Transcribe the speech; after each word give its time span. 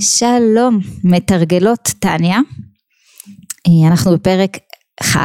שלום, 0.00 0.78
מתרגלות 1.04 1.88
טניה, 1.98 2.38
אה, 3.68 3.88
אנחנו 3.90 4.12
בפרק 4.12 4.56
כ', 5.02 5.16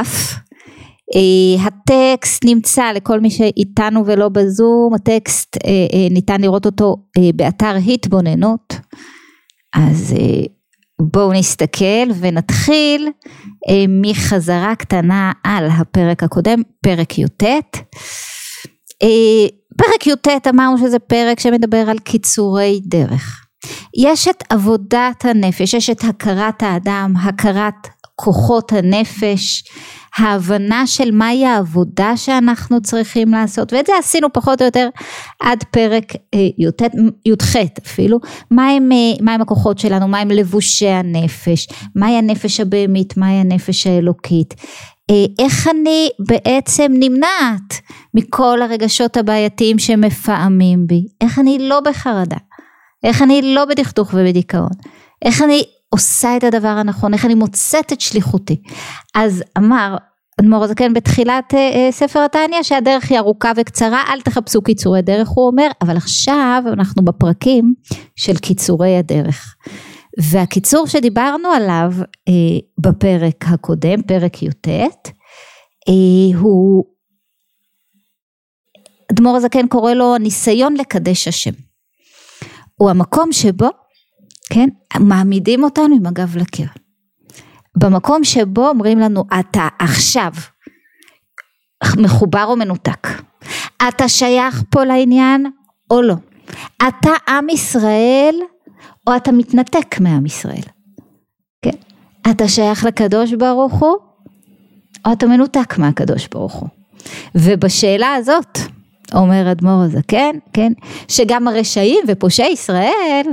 אה, 1.15 1.65
הטקסט 1.65 2.45
נמצא 2.45 2.91
לכל 2.91 3.19
מי 3.19 3.29
שאיתנו 3.29 4.05
ולא 4.05 4.29
בזום, 4.29 4.93
הטקסט 4.93 5.57
אה, 5.65 6.07
ניתן 6.11 6.41
לראות 6.41 6.65
אותו 6.65 6.95
באתר 7.35 7.75
התבוננות, 7.93 8.73
אז 9.75 10.13
בואו 11.01 11.33
נסתכל 11.33 12.07
ונתחיל 12.19 13.09
מחזרה 13.89 14.75
קטנה 14.75 15.31
על 15.43 15.69
הפרק 15.71 16.23
הקודם, 16.23 16.61
פרק 16.83 17.19
י"ט. 17.19 17.43
פרק 19.77 20.07
י"ט 20.07 20.47
אמרנו 20.49 20.77
שזה 20.77 20.99
פרק 20.99 21.39
שמדבר 21.39 21.89
על 21.89 21.99
קיצורי 21.99 22.81
דרך. 22.85 23.44
יש 23.97 24.27
את 24.27 24.43
עבודת 24.49 25.25
הנפש, 25.25 25.73
יש 25.73 25.89
את 25.89 26.03
הכרת 26.03 26.63
האדם, 26.63 27.13
הכרת 27.23 27.87
כוחות 28.15 28.71
הנפש, 28.73 29.63
ההבנה 30.17 30.87
של 30.87 31.11
מהי 31.11 31.45
העבודה 31.45 32.17
שאנחנו 32.17 32.81
צריכים 32.81 33.31
לעשות, 33.31 33.73
ואת 33.73 33.85
זה 33.85 33.93
עשינו 33.99 34.33
פחות 34.33 34.61
או 34.61 34.65
יותר 34.65 34.89
עד 35.39 35.63
פרק 35.71 36.13
אה, 36.33 36.39
י"ח 37.25 37.55
אפילו, 37.85 38.19
מהם, 38.51 38.91
אה, 38.91 38.97
מהם 39.21 39.41
הכוחות 39.41 39.79
שלנו, 39.79 40.07
מהם 40.07 40.31
לבושי 40.31 40.87
הנפש, 40.87 41.67
מהי 41.95 42.17
הנפש 42.17 42.59
הבהמית, 42.59 43.17
מהי 43.17 43.35
הנפש 43.35 43.87
האלוקית, 43.87 44.53
אה, 45.11 45.25
איך 45.39 45.67
אני 45.67 46.09
בעצם 46.19 46.91
נמנעת 46.99 47.81
מכל 48.13 48.61
הרגשות 48.61 49.17
הבעייתיים 49.17 49.79
שמפעמים 49.79 50.87
בי, 50.87 51.05
איך 51.21 51.39
אני 51.39 51.57
לא 51.59 51.79
בחרדה, 51.79 52.37
איך 53.05 53.21
אני 53.21 53.41
לא 53.41 53.65
בדכדוך 53.65 54.13
ובדיכאון, 54.13 54.69
איך 55.25 55.41
אני 55.41 55.63
עושה 55.89 56.37
את 56.37 56.43
הדבר 56.43 56.67
הנכון, 56.67 57.13
איך 57.13 57.25
אני 57.25 57.35
מוצאת 57.35 57.93
את 57.93 58.01
שליחותי. 58.01 58.61
אז 59.15 59.43
אמר 59.57 59.97
אדמו"ר 60.41 60.63
הזקן 60.63 60.93
בתחילת 60.93 61.53
uh, 61.53 61.55
uh, 61.55 61.91
ספר 61.91 62.19
התניא 62.19 62.63
שהדרך 62.63 63.11
היא 63.11 63.19
ארוכה 63.19 63.51
וקצרה, 63.57 64.03
אל 64.09 64.21
תחפשו 64.21 64.61
קיצורי 64.61 65.01
דרך, 65.01 65.27
הוא 65.27 65.47
אומר, 65.47 65.67
אבל 65.81 65.97
עכשיו 65.97 66.63
אנחנו 66.73 67.05
בפרקים 67.05 67.73
של 68.15 68.37
קיצורי 68.37 68.97
הדרך. 68.97 69.55
והקיצור 70.31 70.87
שדיברנו 70.87 71.49
עליו 71.49 71.91
uh, 71.99 72.33
בפרק 72.77 73.45
הקודם, 73.47 74.01
פרק 74.01 74.43
י"ט, 74.43 74.67
uh, 74.67 76.37
הוא, 76.39 76.85
אדמו"ר 79.11 79.35
הזקן 79.35 79.67
קורא 79.67 79.93
לו 79.93 80.17
ניסיון 80.17 80.73
לקדש 80.77 81.27
השם. 81.27 81.64
הוא 82.75 82.89
המקום 82.89 83.31
שבו, 83.31 83.69
כן, 84.49 84.69
מעמידים 84.99 85.63
אותנו 85.63 85.95
עם 85.95 86.05
הגב 86.05 86.37
לקיר. 86.37 86.67
במקום 87.77 88.23
שבו 88.23 88.67
אומרים 88.67 88.99
לנו 88.99 89.23
אתה 89.39 89.67
עכשיו 89.79 90.31
מחובר 91.97 92.45
או 92.47 92.55
מנותק, 92.55 93.07
אתה 93.87 94.09
שייך 94.09 94.63
פה 94.69 94.83
לעניין 94.83 95.51
או 95.91 96.01
לא, 96.01 96.15
אתה 96.87 97.11
עם 97.27 97.49
ישראל 97.49 98.35
או 99.07 99.15
אתה 99.15 99.31
מתנתק 99.31 99.99
מעם 99.99 100.25
ישראל, 100.25 100.63
כן, 101.61 101.77
אתה 102.31 102.47
שייך 102.47 102.85
לקדוש 102.85 103.33
ברוך 103.33 103.73
הוא 103.73 103.97
או 105.05 105.11
אתה 105.13 105.27
מנותק 105.27 105.77
מהקדוש 105.77 106.27
ברוך 106.27 106.53
הוא, 106.53 106.69
ובשאלה 107.35 108.13
הזאת 108.13 108.59
אומר 109.15 109.51
אדמו"ר 109.51 109.81
הזקן, 109.83 110.03
כן, 110.07 110.35
כן, 110.53 110.73
שגם 111.07 111.47
הרשעים 111.47 111.99
ופושעי 112.07 112.51
ישראל, 112.51 113.25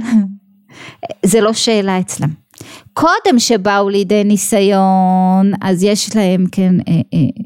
זה 1.31 1.41
לא 1.41 1.53
שאלה 1.53 2.01
אצלם. 2.01 2.29
קודם 2.93 3.39
שבאו 3.39 3.89
לידי 3.89 4.25
ניסיון, 4.25 5.53
אז 5.63 5.83
יש 5.83 6.17
להם, 6.17 6.45
כן, 6.53 6.75
אה, 6.89 6.95
אה, 6.95 7.43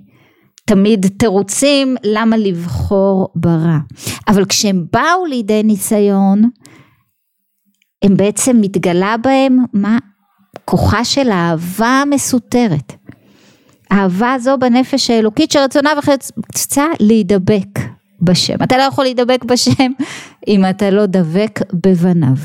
תמיד 0.66 1.06
תירוצים 1.18 1.96
למה 2.04 2.36
לבחור 2.36 3.28
ברע. 3.34 3.78
אבל 4.28 4.44
כשהם 4.44 4.84
באו 4.92 5.26
לידי 5.28 5.62
ניסיון, 5.62 6.42
הם 8.04 8.16
בעצם 8.16 8.56
מתגלה 8.60 9.16
בהם 9.22 9.58
מה 9.72 9.98
כוחה 10.64 11.04
של 11.04 11.30
האהבה 11.30 12.02
המסותרת. 12.02 12.92
האהבה 13.90 14.32
הזו 14.32 14.58
בנפש 14.58 15.10
האלוקית 15.10 15.50
שרצונה 15.50 15.90
וחצה 15.98 16.86
להידבק 17.00 17.95
בשם. 18.22 18.62
אתה 18.62 18.76
לא 18.76 18.82
יכול 18.82 19.04
להידבק 19.04 19.44
בשם 19.44 19.92
אם 20.48 20.64
אתה 20.70 20.90
לא 20.90 21.06
דבק 21.06 21.60
בבניו. 21.72 22.36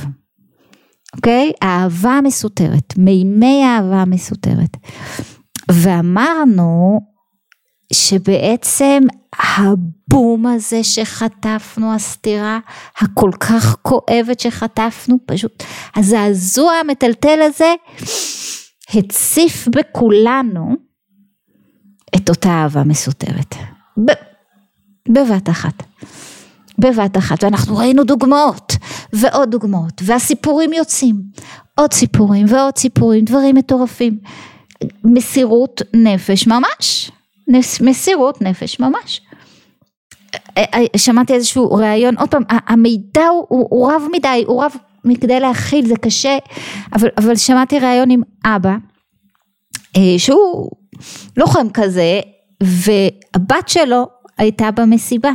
אוקיי? 1.15 1.51
אהבה 1.63 2.19
מסותרת, 2.23 2.93
מימי 2.97 3.63
אהבה 3.65 4.05
מסותרת. 4.05 4.77
ואמרנו 5.71 6.99
שבעצם 7.93 9.03
הבום 9.39 10.45
הזה 10.45 10.83
שחטפנו, 10.83 11.93
הסתירה 11.93 12.59
הכל 12.97 13.31
כך 13.39 13.75
כואבת 13.81 14.39
שחטפנו, 14.39 15.17
פשוט 15.25 15.63
הזעזוע 15.95 16.73
המטלטל 16.73 17.39
הזה 17.41 17.73
הציף 18.93 19.67
בכולנו 19.67 20.75
את 22.15 22.29
אותה 22.29 22.49
אהבה 22.49 22.83
מסותרת. 22.83 23.55
בבת 25.13 25.49
אחת. 25.49 25.83
בבת 26.79 27.17
אחת, 27.17 27.43
ואנחנו 27.43 27.77
ראינו 27.77 28.03
דוגמאות, 28.03 28.73
ועוד 29.13 29.51
דוגמאות, 29.51 30.01
והסיפורים 30.05 30.73
יוצאים, 30.73 31.15
עוד 31.75 31.93
סיפורים 31.93 32.45
ועוד 32.49 32.77
סיפורים, 32.77 33.25
דברים 33.25 33.55
מטורפים. 33.55 34.17
מסירות 35.03 35.81
נפש 35.93 36.47
ממש, 36.47 37.11
מסירות 37.81 38.41
נפש 38.41 38.79
ממש. 38.79 39.21
אה, 40.57 40.63
אה, 40.73 40.97
שמעתי 40.97 41.33
איזשהו 41.33 41.71
ראיון, 41.71 42.17
עוד 42.17 42.29
פעם, 42.29 42.43
המידע 42.49 43.27
הוא, 43.27 43.45
הוא, 43.49 43.67
הוא 43.69 43.91
רב 43.91 44.03
מדי, 44.11 44.43
הוא 44.47 44.63
רב 44.63 44.71
מכדי 45.05 45.39
להכיל, 45.39 45.87
זה 45.87 45.95
קשה, 45.95 46.37
אבל, 46.93 47.09
אבל 47.17 47.35
שמעתי 47.35 47.79
ראיון 47.79 48.11
עם 48.11 48.21
אבא, 48.45 48.75
אה, 49.97 50.15
שהוא 50.17 50.71
לוחם 51.37 51.67
כזה, 51.73 52.19
והבת 52.63 53.69
שלו 53.69 54.07
הייתה 54.41 54.71
במסיבה. 54.71 55.31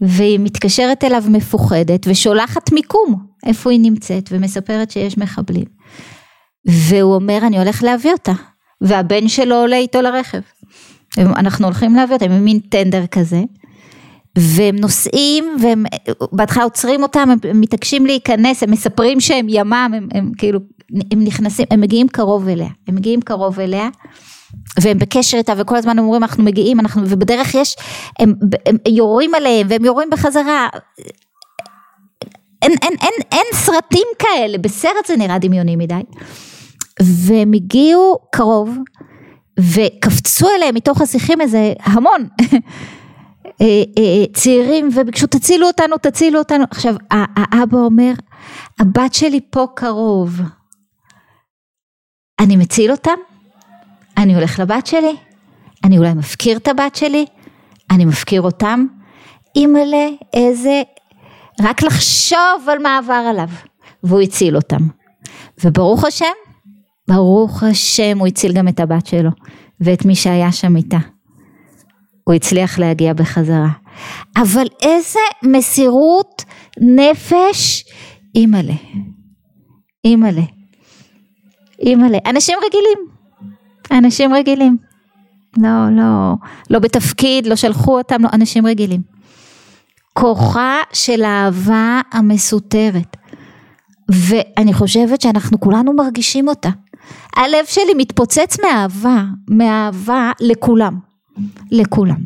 והיא 0.00 0.38
מתקשרת 0.38 1.04
אליו 1.04 1.24
מפוחדת 1.28 2.06
ושולחת 2.06 2.72
מיקום 2.72 3.26
איפה 3.46 3.70
היא 3.70 3.80
נמצאת 3.80 4.28
ומספרת 4.32 4.90
שיש 4.90 5.18
מחבלים. 5.18 5.64
והוא 6.66 7.14
אומר 7.14 7.38
אני 7.46 7.58
הולך 7.58 7.82
להביא 7.82 8.12
אותה 8.12 8.32
והבן 8.80 9.28
שלו 9.28 9.56
עולה 9.56 9.76
איתו 9.76 10.02
לרכב. 10.02 10.40
אנחנו 11.18 11.66
הולכים 11.66 11.94
להביא 11.94 12.14
אותה 12.14 12.24
עם 12.24 12.44
מין 12.44 12.58
טנדר 12.58 13.06
כזה 13.06 13.42
והם 14.38 14.76
נוסעים 14.76 15.44
והם 15.62 15.84
בהתחלה 16.32 16.64
עוצרים 16.64 17.02
אותם 17.02 17.28
הם 17.30 17.60
מתעקשים 17.60 18.06
להיכנס 18.06 18.62
הם 18.62 18.70
מספרים 18.70 19.20
שהם 19.20 19.46
ימ"מ 19.48 19.72
הם, 19.72 20.08
הם 20.14 20.30
כאילו 20.38 20.60
הם 21.12 21.24
נכנסים 21.24 21.66
הם 21.70 21.80
מגיעים 21.80 22.08
קרוב 22.08 22.48
אליה 22.48 22.68
הם 22.88 22.94
מגיעים 22.94 23.20
קרוב 23.20 23.60
אליה 23.60 23.88
והם 24.80 24.98
בקשר 24.98 25.38
איתה 25.38 25.52
וכל 25.56 25.76
הזמן 25.76 25.98
אומרים 25.98 26.22
אנחנו 26.22 26.44
מגיעים 26.44 26.80
אנחנו 26.80 27.02
ובדרך 27.06 27.54
יש 27.54 27.76
הם, 28.18 28.34
הם 28.66 28.76
יורים 28.88 29.34
עליהם 29.34 29.66
והם 29.70 29.84
יורים 29.84 30.10
בחזרה. 30.10 30.68
אין, 32.62 32.72
אין, 32.82 32.94
אין, 33.00 33.12
אין 33.32 33.46
סרטים 33.54 34.06
כאלה. 34.18 34.58
בסרט 34.58 35.06
זה 35.06 35.16
נראה 35.16 35.38
דמיוני 35.38 35.76
מדי. 35.76 36.00
והם 37.02 37.52
הגיעו 37.54 38.18
קרוב 38.32 38.76
וקפצו 39.60 40.48
אליהם 40.56 40.74
מתוך 40.74 41.00
השיחים 41.00 41.40
איזה 41.40 41.72
המון. 41.82 42.28
אה, 43.60 43.66
אה, 43.98 44.26
צעירים 44.32 44.88
וביקשו 44.94 45.26
תצילו 45.26 45.66
אותנו 45.66 45.96
תצילו 45.98 46.38
אותנו. 46.38 46.64
עכשיו 46.70 46.94
האבא 47.10 47.78
אומר 47.78 48.12
הבת 48.78 49.14
שלי 49.14 49.40
פה 49.50 49.66
קרוב. 49.74 50.40
אני 52.40 52.56
מציל 52.56 52.90
אותם 52.90 53.18
אני 54.20 54.34
הולך 54.34 54.60
לבת 54.60 54.86
שלי, 54.86 55.16
אני 55.84 55.98
אולי 55.98 56.14
מפקיר 56.14 56.56
את 56.56 56.68
הבת 56.68 56.96
שלי, 56.96 57.26
אני 57.90 58.04
מפקיר 58.04 58.42
אותם, 58.42 58.86
אימא'לה 59.56 60.08
איזה, 60.34 60.82
רק 61.60 61.82
לחשוב 61.82 62.68
על 62.72 62.78
מה 62.78 62.98
עבר 62.98 63.12
עליו, 63.30 63.48
והוא 64.04 64.20
הציל 64.20 64.56
אותם. 64.56 64.88
וברוך 65.64 66.04
השם, 66.04 66.24
ברוך 67.08 67.62
השם 67.62 68.18
הוא 68.18 68.26
הציל 68.26 68.52
גם 68.52 68.68
את 68.68 68.80
הבת 68.80 69.06
שלו, 69.06 69.30
ואת 69.80 70.04
מי 70.04 70.14
שהיה 70.14 70.52
שם 70.52 70.76
איתה. 70.76 70.98
הוא 72.24 72.34
הצליח 72.34 72.78
להגיע 72.78 73.12
בחזרה. 73.12 73.68
אבל 74.36 74.66
איזה 74.82 75.20
מסירות 75.42 76.44
נפש, 76.80 77.84
אימא'לה, 78.34 78.74
אימא'לה, 80.04 80.42
אימא'לה, 81.80 82.18
אנשים 82.26 82.58
רגילים. 82.66 83.19
אנשים 83.92 84.34
רגילים. 84.34 84.76
לא, 85.56 85.90
לא, 85.90 86.34
לא 86.70 86.78
בתפקיד, 86.78 87.46
לא 87.46 87.56
שלחו 87.56 87.98
אותם, 87.98 88.22
לא, 88.22 88.28
אנשים 88.32 88.66
רגילים. 88.66 89.00
כוחה 90.12 90.76
של 90.92 91.22
האהבה 91.22 92.00
המסותרת. 92.12 93.16
ואני 94.10 94.72
חושבת 94.72 95.20
שאנחנו 95.20 95.60
כולנו 95.60 95.92
מרגישים 95.92 96.48
אותה. 96.48 96.68
הלב 97.36 97.64
שלי 97.66 97.94
מתפוצץ 97.96 98.56
מאהבה, 98.60 99.24
מאהבה 99.50 100.32
לכולם, 100.40 100.98
לכולם, 101.70 102.18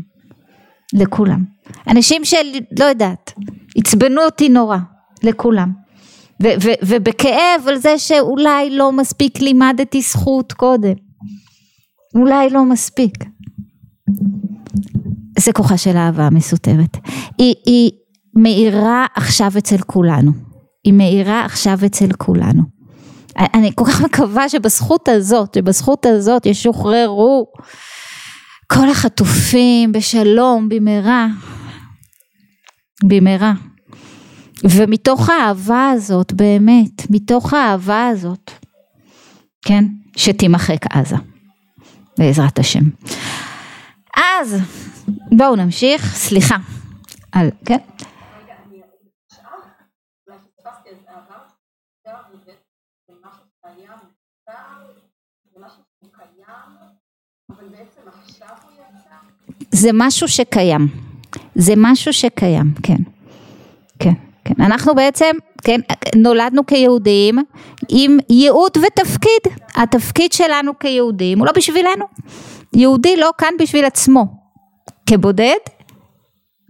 לכולם. 0.93 1.45
אנשים 1.89 2.25
של, 2.25 2.47
לא 2.79 2.85
יודעת, 2.85 3.33
עצבנו 3.77 4.23
אותי 4.23 4.49
נורא, 4.49 4.79
לכולם. 5.23 5.73
ובכאב 6.83 7.69
על 7.69 7.77
זה 7.77 7.99
שאולי 7.99 8.71
לא 8.71 8.93
מספיק 8.93 9.41
לימדתי 9.41 10.03
זכות 10.03 10.53
קודם. 10.53 11.04
אולי 12.15 12.51
לא 12.51 12.65
מספיק. 12.65 13.25
זה 15.39 15.53
כוחה 15.53 15.77
של 15.77 15.97
אהבה 15.97 16.29
מסותרת. 16.31 16.97
היא, 17.39 17.55
היא 17.67 17.91
מאירה 18.37 19.07
עכשיו 19.15 19.53
אצל 19.59 19.79
כולנו. 19.79 20.33
היא 20.85 20.93
מאירה 20.93 21.45
עכשיו 21.45 21.79
אצל 21.87 22.13
כולנו. 22.19 22.63
אני 23.37 23.71
כל 23.75 23.85
כך 23.85 24.01
מקווה 24.01 24.49
שבזכות 24.49 25.09
הזאת, 25.09 25.55
שבזכות 25.55 26.07
הזאת 26.07 26.47
ישוחררו 26.47 27.47
כל 28.73 28.89
החטופים 28.89 29.93
בשלום 29.93 30.69
במהרה, 30.69 31.27
במהרה. 33.05 33.53
ומתוך 34.65 35.31
האהבה 35.31 35.91
הזאת, 35.91 36.33
באמת, 36.33 37.11
מתוך 37.11 37.55
האהבה 37.55 38.07
הזאת, 38.09 38.51
כן, 39.67 39.85
שתימחק 40.17 40.87
עזה, 40.91 41.17
בעזרת 42.19 42.59
השם. 42.59 42.85
אז 44.17 44.57
בואו 45.37 45.57
נמשיך, 45.57 46.15
סליחה, 46.15 46.57
על, 47.33 47.51
כן? 47.65 47.79
זה 59.71 59.91
משהו 59.95 60.29
שקיים, 60.29 60.89
זה 61.55 61.73
משהו 61.77 62.13
שקיים, 62.13 62.75
כן, 62.83 63.14
כן. 64.45 64.55
אנחנו 64.63 64.95
בעצם, 64.95 65.31
כן, 65.65 65.81
נולדנו 66.17 66.67
כיהודים 66.67 67.39
עם 67.89 68.19
ייעוד 68.31 68.77
ותפקיד. 68.77 69.55
התפקיד 69.75 70.33
שלנו 70.33 70.79
כיהודים 70.79 71.39
הוא 71.39 71.47
לא 71.47 71.53
בשבילנו. 71.53 72.05
יהודי 72.75 73.17
לא 73.17 73.31
כאן 73.39 73.55
בשביל 73.61 73.85
עצמו, 73.85 74.27
כבודד 75.07 75.57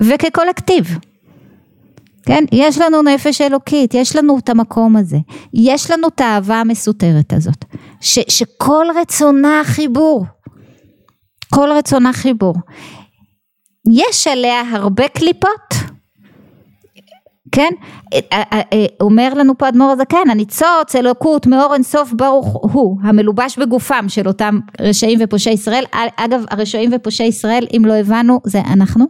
וכקולקטיב. 0.02 0.98
כן, 2.26 2.44
יש 2.52 2.78
לנו 2.78 3.02
נפש 3.02 3.40
אלוקית, 3.40 3.94
יש 3.94 4.16
לנו 4.16 4.38
את 4.38 4.48
המקום 4.48 4.96
הזה, 4.96 5.16
יש 5.54 5.90
לנו 5.90 6.08
את 6.08 6.20
האהבה 6.20 6.60
המסותרת 6.60 7.32
הזאת, 7.32 7.64
ש, 8.00 8.18
שכל 8.28 8.86
רצונה 9.00 9.60
חיבור, 9.64 10.26
כל 11.54 11.68
רצונה 11.72 12.12
חיבור. 12.12 12.54
יש 13.92 14.26
עליה 14.26 14.60
הרבה 14.70 15.08
קליפות, 15.08 15.74
כן? 17.54 17.72
אומר 19.00 19.34
לנו 19.34 19.58
פה 19.58 19.68
אדמו"ר 19.68 19.90
הזקן, 19.90 20.30
הניצוץ 20.30 20.96
אלוקות 20.96 21.46
מאור 21.46 21.74
אינסוף 21.74 22.12
ברוך 22.12 22.72
הוא, 22.72 22.98
המלובש 23.02 23.58
בגופם 23.58 24.04
של 24.08 24.28
אותם 24.28 24.58
רשעים 24.80 25.18
ופושעי 25.22 25.52
ישראל. 25.52 25.84
אגב, 26.16 26.44
הרשעים 26.50 26.90
ופושעי 26.92 27.26
ישראל, 27.26 27.66
אם 27.76 27.82
לא 27.84 27.92
הבנו, 27.92 28.40
זה 28.44 28.60
אנחנו. 28.72 29.06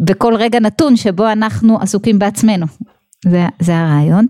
בכל 0.00 0.34
רגע 0.34 0.60
נתון 0.60 0.96
שבו 0.96 1.26
אנחנו 1.28 1.78
עסוקים 1.80 2.18
בעצמנו. 2.18 2.66
זה, 3.28 3.46
זה 3.60 3.78
הרעיון. 3.78 4.26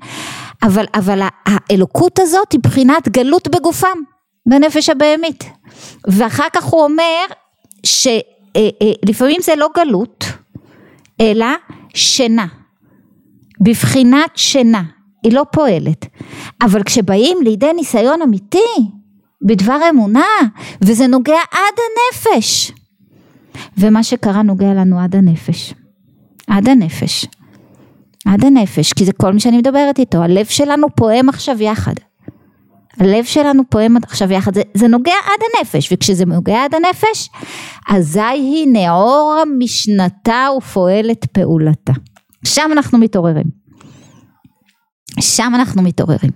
אבל, 0.63 0.85
אבל 0.95 1.21
האלוקות 1.47 2.19
הזאת 2.19 2.53
היא 2.53 2.61
בחינת 2.63 3.09
גלות 3.09 3.49
בגופם, 3.49 3.99
בנפש 4.47 4.89
הבהמית. 4.89 5.45
ואחר 6.09 6.47
כך 6.53 6.65
הוא 6.65 6.85
אומר 6.85 7.25
שלפעמים 7.87 9.41
זה 9.41 9.53
לא 9.57 9.69
גלות, 9.77 10.25
אלא 11.21 11.47
שינה. 11.95 12.47
בבחינת 13.61 14.31
שינה. 14.37 14.83
היא 15.23 15.33
לא 15.33 15.45
פועלת. 15.53 16.07
אבל 16.63 16.83
כשבאים 16.83 17.39
לידי 17.43 17.73
ניסיון 17.77 18.23
אמיתי, 18.23 18.59
בדבר 19.47 19.79
אמונה, 19.91 20.25
וזה 20.83 21.07
נוגע 21.07 21.39
עד 21.51 21.75
הנפש. 21.81 22.73
ומה 23.79 24.03
שקרה 24.03 24.43
נוגע 24.43 24.75
לנו 24.75 25.01
עד 25.01 25.17
הנפש. 25.17 25.75
עד 26.47 26.69
הנפש. 26.69 27.27
עד 28.27 28.45
הנפש, 28.45 28.93
כי 28.93 29.05
זה 29.05 29.13
כל 29.13 29.33
מי 29.33 29.41
שאני 29.41 29.59
מדברת 29.59 29.99
איתו, 29.99 30.23
הלב 30.23 30.47
שלנו 30.47 30.87
פועם 30.97 31.29
עכשיו 31.29 31.63
יחד. 31.63 31.95
הלב 32.99 33.25
שלנו 33.25 33.63
פועם 33.71 33.97
עכשיו 33.97 34.33
יחד, 34.33 34.55
זה, 34.55 34.63
זה 34.75 34.89
נוגע 34.89 35.13
עד 35.25 35.41
הנפש, 35.59 35.93
וכשזה 35.93 36.25
נוגע 36.25 36.65
עד 36.65 36.75
הנפש, 36.75 37.29
אזי 37.89 38.21
היא 38.21 38.67
נאורה 38.73 39.43
משנתה 39.59 40.49
ופועלת 40.57 41.25
פעולתה. 41.25 41.93
שם 42.45 42.71
אנחנו 42.73 42.99
מתעוררים. 42.99 43.47
שם 45.21 45.53
אנחנו 45.55 45.83
מתעוררים. 45.83 46.31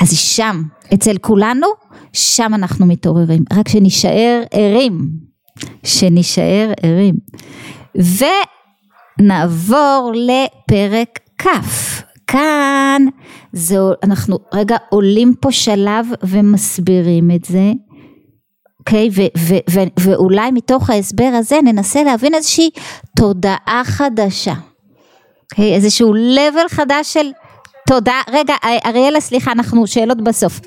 אז 0.00 0.18
שם, 0.18 0.62
אצל 0.94 1.18
כולנו, 1.18 1.66
שם 2.12 2.54
אנחנו 2.54 2.86
מתעוררים. 2.86 3.44
רק 3.52 3.68
שנישאר 3.68 4.42
ערים. 4.52 4.98
שנישאר 5.84 6.72
ערים. 6.82 7.14
ונעבור 9.18 10.12
לפרק 10.14 11.18
כ'. 11.38 11.46
כאן 12.26 13.02
זה, 13.52 13.76
אנחנו 14.02 14.38
רגע 14.54 14.76
עולים 14.88 15.34
פה 15.40 15.52
שלב 15.52 16.06
ומסבירים 16.22 17.30
את 17.30 17.44
זה. 17.44 17.72
אוקיי? 18.78 19.10
Okay, 19.12 19.72
ואולי 20.00 20.50
מתוך 20.50 20.90
ההסבר 20.90 21.32
הזה 21.34 21.56
ננסה 21.64 22.02
להבין 22.02 22.34
איזושהי 22.34 22.70
תודעה 23.16 23.82
חדשה. 23.84 24.54
אוקיי? 25.52 25.72
Okay, 25.72 25.76
איזשהו 25.76 26.14
level 26.14 26.68
חדש 26.68 27.12
של 27.12 27.30
תודעה. 27.86 28.20
רגע, 28.30 28.54
אריאלה, 28.86 29.20
סליחה, 29.20 29.52
אנחנו 29.52 29.86
שאלות 29.86 30.20
בסוף. 30.20 30.60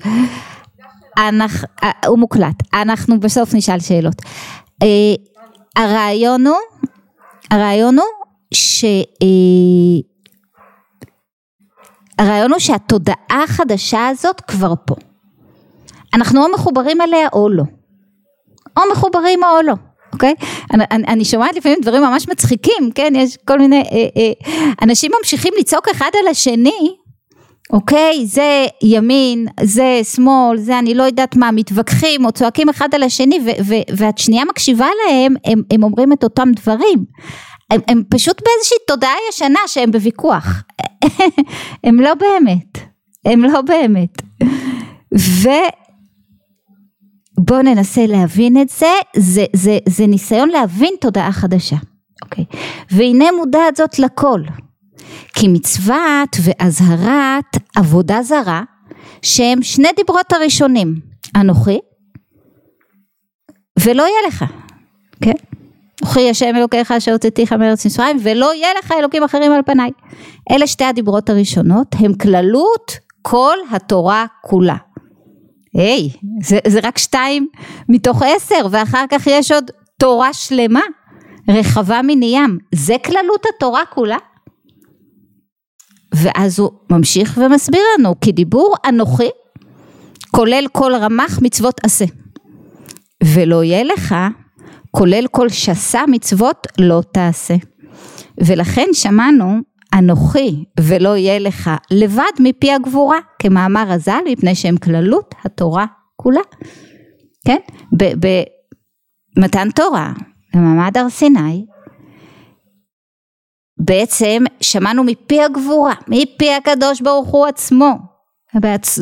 אנחנו, 1.17 1.67
הוא 2.07 2.19
מוקלט, 2.19 2.55
אנחנו 2.73 3.19
בסוף 3.19 3.53
נשאל 3.53 3.79
שאלות. 3.79 4.21
הרעיון 5.75 6.47
הוא, 6.47 6.57
הרעיון 7.51 7.99
הוא 7.99 8.07
ש... 8.53 8.85
הרעיון 12.19 12.51
הוא 12.51 12.59
שהתודעה 12.59 13.43
החדשה 13.43 14.07
הזאת 14.07 14.41
כבר 14.41 14.73
פה. 14.85 14.95
אנחנו 16.13 16.45
או 16.45 16.51
מחוברים 16.53 17.01
אליה 17.01 17.27
או 17.33 17.49
לא. 17.49 17.63
או 18.77 18.81
מחוברים 18.91 19.43
או 19.43 19.61
לא, 19.67 19.73
אוקיי? 20.13 20.33
אני, 20.73 20.83
אני, 20.91 21.03
אני 21.07 21.25
שומעת 21.25 21.55
לפעמים 21.55 21.79
דברים 21.81 22.01
ממש 22.01 22.29
מצחיקים, 22.29 22.91
כן? 22.95 23.13
יש 23.15 23.37
כל 23.45 23.59
מיני... 23.59 23.81
אה, 23.81 24.21
אה, 24.21 24.31
אנשים 24.81 25.11
ממשיכים 25.19 25.53
לצעוק 25.59 25.87
אחד 25.87 26.09
על 26.21 26.27
השני, 26.27 26.95
אוקיי? 27.73 28.25
זה 28.25 28.65
ימין, 28.83 29.47
זה 29.63 29.99
שמאל, 30.03 30.57
זה 30.57 30.79
אני 30.79 30.93
לא 30.93 31.03
יודעת 31.03 31.35
מה, 31.35 31.51
מתווכחים 31.51 32.25
או 32.25 32.31
צועקים 32.31 32.69
אחד 32.69 32.95
על 32.95 33.03
השני 33.03 33.39
והשנייה 33.97 34.45
מקשיבה 34.45 34.87
להם, 35.05 35.35
הם, 35.45 35.61
הם 35.71 35.83
אומרים 35.83 36.13
את 36.13 36.23
אותם 36.23 36.51
דברים. 36.55 37.05
הם, 37.73 37.81
הם 37.87 38.03
פשוט 38.09 38.41
באיזושהי 38.45 38.77
תודעה 38.87 39.13
ישנה 39.29 39.59
שהם 39.67 39.91
בוויכוח. 39.91 40.63
הם 41.83 41.99
לא 41.99 42.13
באמת, 42.13 42.77
הם 43.25 43.43
לא 43.43 43.61
באמת. 43.61 44.21
ובואו 47.39 47.61
ננסה 47.61 48.05
להבין 48.05 48.61
את 48.61 48.69
זה, 48.69 48.93
זה, 49.15 49.45
זה, 49.55 49.77
זה 49.89 50.07
ניסיון 50.07 50.49
להבין 50.49 50.93
תודעה 51.01 51.31
חדשה. 51.31 51.75
אוקיי? 52.23 52.45
והנה 52.91 53.25
מודעת 53.37 53.75
זאת 53.75 53.99
לכל. 53.99 54.41
כי 55.33 55.47
מצוות 55.47 56.37
ואזהרת 56.43 57.57
עבודה 57.75 58.23
זרה 58.23 58.63
שהם 59.21 59.63
שני 59.63 59.87
דיברות 59.95 60.33
הראשונים 60.33 60.95
אנוכי 61.35 61.79
ולא 63.79 64.03
יהיה 64.03 64.27
לך 64.27 64.45
כן 65.21 65.52
אנוכי 66.03 66.29
השם 66.29 66.55
אלוקיך 66.55 66.91
אשר 66.91 67.11
הוצאתיך 67.11 67.53
מארץ 67.53 67.85
מצרים 67.85 68.17
ולא 68.23 68.55
יהיה 68.55 68.69
לך 68.79 68.91
אלוקים 68.91 69.23
אחרים 69.23 69.51
על 69.51 69.61
פניי. 69.65 69.91
אלה 70.51 70.67
שתי 70.67 70.83
הדיברות 70.83 71.29
הראשונות 71.29 71.87
הם 71.99 72.13
כללות 72.13 72.97
כל 73.21 73.57
התורה 73.71 74.25
כולה. 74.41 74.75
היי 75.73 76.09
hey, 76.13 76.17
זה, 76.43 76.59
זה 76.67 76.79
רק 76.83 76.97
שתיים 76.97 77.47
מתוך 77.89 78.21
עשר 78.25 78.67
ואחר 78.71 79.05
כך 79.09 79.27
יש 79.27 79.51
עוד 79.51 79.71
תורה 79.99 80.33
שלמה 80.33 80.81
רחבה 81.49 82.01
מני 82.03 82.31
ים 82.35 82.57
זה 82.75 82.95
כללות 83.05 83.45
התורה 83.55 83.85
כולה? 83.85 84.17
ואז 86.15 86.59
הוא 86.59 86.71
ממשיך 86.89 87.39
ומסביר 87.41 87.81
לנו 87.97 88.15
כי 88.21 88.31
דיבור 88.31 88.75
אנוכי 88.89 89.29
כולל 90.31 90.65
כל 90.71 90.95
רמ"ח 90.95 91.39
מצוות 91.41 91.81
עשה 91.83 92.05
ולא 93.23 93.63
יהיה 93.63 93.83
לך 93.83 94.15
כולל 94.97 95.27
כל 95.31 95.49
שסה 95.49 96.01
מצוות 96.07 96.67
לא 96.79 97.01
תעשה 97.11 97.55
ולכן 98.37 98.87
שמענו 98.93 99.59
אנוכי 99.93 100.65
ולא 100.79 101.17
יהיה 101.17 101.39
לך 101.39 101.71
לבד 101.91 102.31
מפי 102.39 102.71
הגבורה, 102.71 103.17
כמאמר 103.39 103.91
הז"ל, 103.91 104.21
מפני 104.31 104.55
שהם 104.55 104.77
כללות 104.77 105.35
התורה 105.45 105.85
כולה. 106.15 106.41
כן? 107.47 107.57
במתן 109.37 109.69
תורה, 109.75 110.13
במעמד 110.53 110.97
הר 110.97 111.09
סיני, 111.09 111.65
בעצם 113.77 114.43
שמענו 114.61 115.03
מפי 115.03 115.43
הגבורה, 115.43 115.93
מפי 116.07 116.53
הקדוש 116.53 117.01
ברוך 117.01 117.29
הוא 117.29 117.45
עצמו, 117.47 117.95
בעצ... 118.53 118.99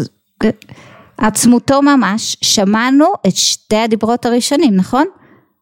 עצמותו 1.17 1.81
ממש, 1.81 2.37
שמענו 2.41 3.05
את 3.27 3.35
שתי 3.35 3.75
הדיברות 3.75 4.25
הראשונים, 4.25 4.75
נכון? 4.75 5.05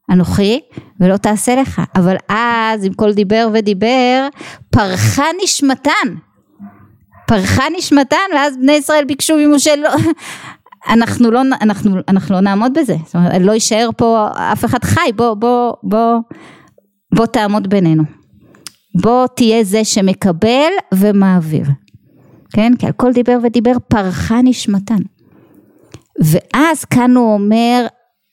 אנוכי 0.09 0.59
ולא 0.99 1.17
תעשה 1.17 1.55
לך, 1.55 1.81
אבל 1.95 2.15
אז 2.29 2.85
עם 2.85 2.93
כל 2.93 3.13
דיבר 3.13 3.49
ודיבר, 3.53 4.27
פרחה 4.69 5.25
נשמתן, 5.43 6.15
פרחה 7.27 7.63
נשמתן, 7.77 8.17
ואז 8.35 8.57
בני 8.57 8.71
ישראל 8.71 9.05
ביקשו 9.05 9.35
ממשה 9.37 9.75
לא, 9.75 9.89
אנחנו 10.89 11.31
לא, 11.31 11.41
אנחנו, 11.61 11.95
אנחנו 12.07 12.35
לא 12.35 12.41
נעמוד 12.41 12.73
בזה, 12.73 12.95
זאת 13.05 13.15
אומרת 13.15 13.41
לא 13.41 13.51
יישאר 13.51 13.89
פה 13.97 14.27
אף 14.35 14.65
אחד 14.65 14.83
חי, 14.83 15.11
בוא, 15.15 15.33
בוא, 15.33 15.73
בוא, 15.83 16.19
בוא 17.15 17.25
תעמוד 17.25 17.69
בינינו, 17.69 18.03
בוא 19.01 19.27
תהיה 19.35 19.63
זה 19.63 19.83
שמקבל 19.83 20.71
ומעביר, 20.93 21.65
כן, 22.53 22.73
כי 22.79 22.85
על 22.85 22.91
כל 22.91 23.11
דיבר 23.11 23.37
ודיבר 23.43 23.73
פרחה 23.87 24.41
נשמתן, 24.43 24.99
ואז 26.19 26.85
כאן 26.85 27.15
הוא 27.15 27.33
אומר 27.33 27.87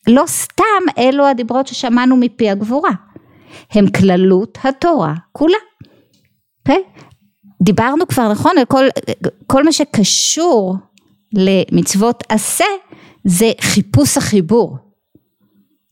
לא 0.07 0.23
סתם 0.27 0.65
אלו 0.99 1.27
הדיברות 1.27 1.67
ששמענו 1.67 2.17
מפי 2.17 2.51
הגבורה, 2.51 2.91
הם 3.71 3.91
כללות 3.91 4.59
התורה 4.65 5.15
כולה? 5.33 5.59
Okay? 6.69 6.81
דיברנו 7.63 8.09
כבר 8.09 8.33
נכון 8.33 8.59
על 8.59 8.65
כל, 8.65 8.85
כל 9.47 9.65
מה 9.65 9.73
שקשור 9.73 10.77
למצוות 11.33 12.25
עשה 12.29 12.65
זה 13.25 13.53
חיפוש 13.61 14.17
החיבור, 14.17 14.77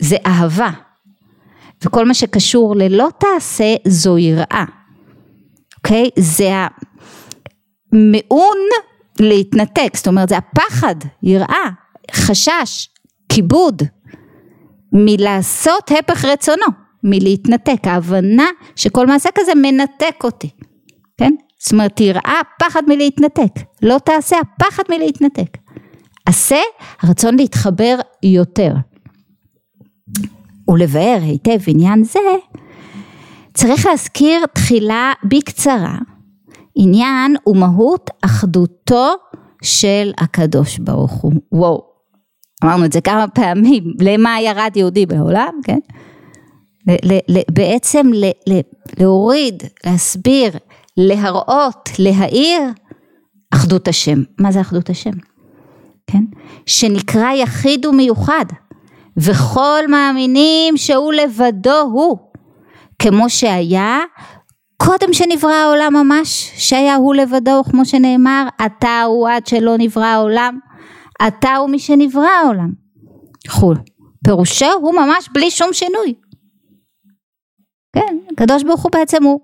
זה 0.02 0.16
אהבה, 0.26 0.70
וכל 1.84 2.04
מה 2.04 2.14
שקשור 2.14 2.76
ללא 2.76 3.08
תעשה 3.18 3.74
זו 3.88 4.18
יראה, 4.18 4.64
אוקיי? 5.76 6.04
Okay? 6.04 6.22
זה 6.22 6.50
המעון 7.92 8.58
להתנתק, 9.20 9.96
זאת 9.96 10.06
אומרת 10.06 10.28
זה 10.28 10.36
הפחד, 10.36 10.94
יראה, 11.22 11.70
חשש, 12.12 12.88
כיבוד, 13.28 13.82
מלעשות 14.94 15.90
הפך 15.98 16.24
רצונו, 16.24 16.66
מלהתנתק, 17.02 17.86
ההבנה 17.86 18.46
שכל 18.76 19.06
מעשה 19.06 19.28
כזה 19.34 19.52
מנתק 19.54 20.24
אותי, 20.24 20.50
כן? 21.16 21.34
זאת 21.58 21.72
אומרת 21.72 21.96
תראה 21.96 22.40
פחד 22.58 22.82
מלהתנתק, 22.88 23.60
לא 23.82 23.96
תעשה 24.04 24.36
הפחד 24.40 24.82
מלהתנתק, 24.90 25.56
עשה 26.26 26.60
הרצון 27.02 27.36
להתחבר 27.36 27.98
יותר. 28.22 28.74
ולבאר 30.68 31.18
היטב 31.22 31.58
עניין 31.66 32.04
זה, 32.04 32.18
צריך 33.54 33.86
להזכיר 33.86 34.46
תחילה 34.46 35.12
בקצרה 35.24 35.98
עניין 36.74 37.36
ומהות 37.46 38.10
אחדותו 38.24 39.08
של 39.62 40.12
הקדוש 40.18 40.78
ברוך 40.78 41.12
הוא. 41.12 41.32
וואו, 41.52 41.93
אמרנו 42.64 42.84
את 42.84 42.92
זה 42.92 43.00
כמה 43.00 43.28
פעמים, 43.28 43.84
למה 44.00 44.40
ירד 44.40 44.70
יהודי 44.76 45.06
בעולם, 45.06 45.60
כן? 45.64 45.78
בעצם 47.50 48.10
להוריד, 48.98 49.62
להסביר, 49.86 50.50
להראות, 50.96 51.90
להאיר 51.98 52.60
אחדות 53.54 53.88
השם. 53.88 54.22
מה 54.38 54.52
זה 54.52 54.60
אחדות 54.60 54.90
השם? 54.90 55.10
כן? 56.06 56.24
שנקרא 56.66 57.32
יחיד 57.32 57.86
ומיוחד, 57.86 58.44
וכל 59.16 59.88
מאמינים 59.88 60.76
שהוא 60.76 61.12
לבדו 61.12 61.80
הוא, 61.80 62.18
כמו 62.98 63.30
שהיה 63.30 63.98
קודם 64.76 65.12
שנברא 65.12 65.52
העולם 65.52 65.92
ממש, 65.92 66.52
שהיה 66.56 66.94
הוא 66.94 67.14
לבדו, 67.14 67.62
כמו 67.70 67.84
שנאמר, 67.84 68.46
אתה 68.66 69.02
הוא 69.02 69.28
עד 69.28 69.46
שלא 69.46 69.74
נברא 69.78 70.04
העולם. 70.04 70.58
אתה 71.28 71.56
הוא 71.56 71.70
מי 71.70 71.78
שנברא 71.78 72.28
העולם. 72.42 72.72
חול. 73.48 73.76
פירושו 74.24 74.72
הוא 74.80 74.94
ממש 74.94 75.28
בלי 75.32 75.50
שום 75.50 75.72
שינוי. 75.72 76.14
כן, 77.92 78.16
הקדוש 78.32 78.62
ברוך 78.62 78.82
הוא 78.82 78.92
בעצם 78.92 79.24
הוא 79.24 79.40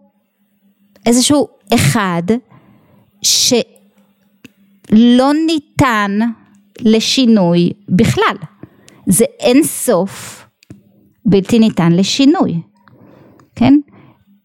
איזשהו 1.07 1.49
אחד 1.75 2.23
שלא 3.23 5.33
ניתן 5.47 6.19
לשינוי 6.81 7.73
בכלל. 7.89 8.37
זה 9.07 9.25
אין 9.41 9.63
סוף 9.63 10.45
בלתי 11.27 11.59
ניתן 11.59 11.93
לשינוי, 11.93 12.61
כן? 13.57 13.75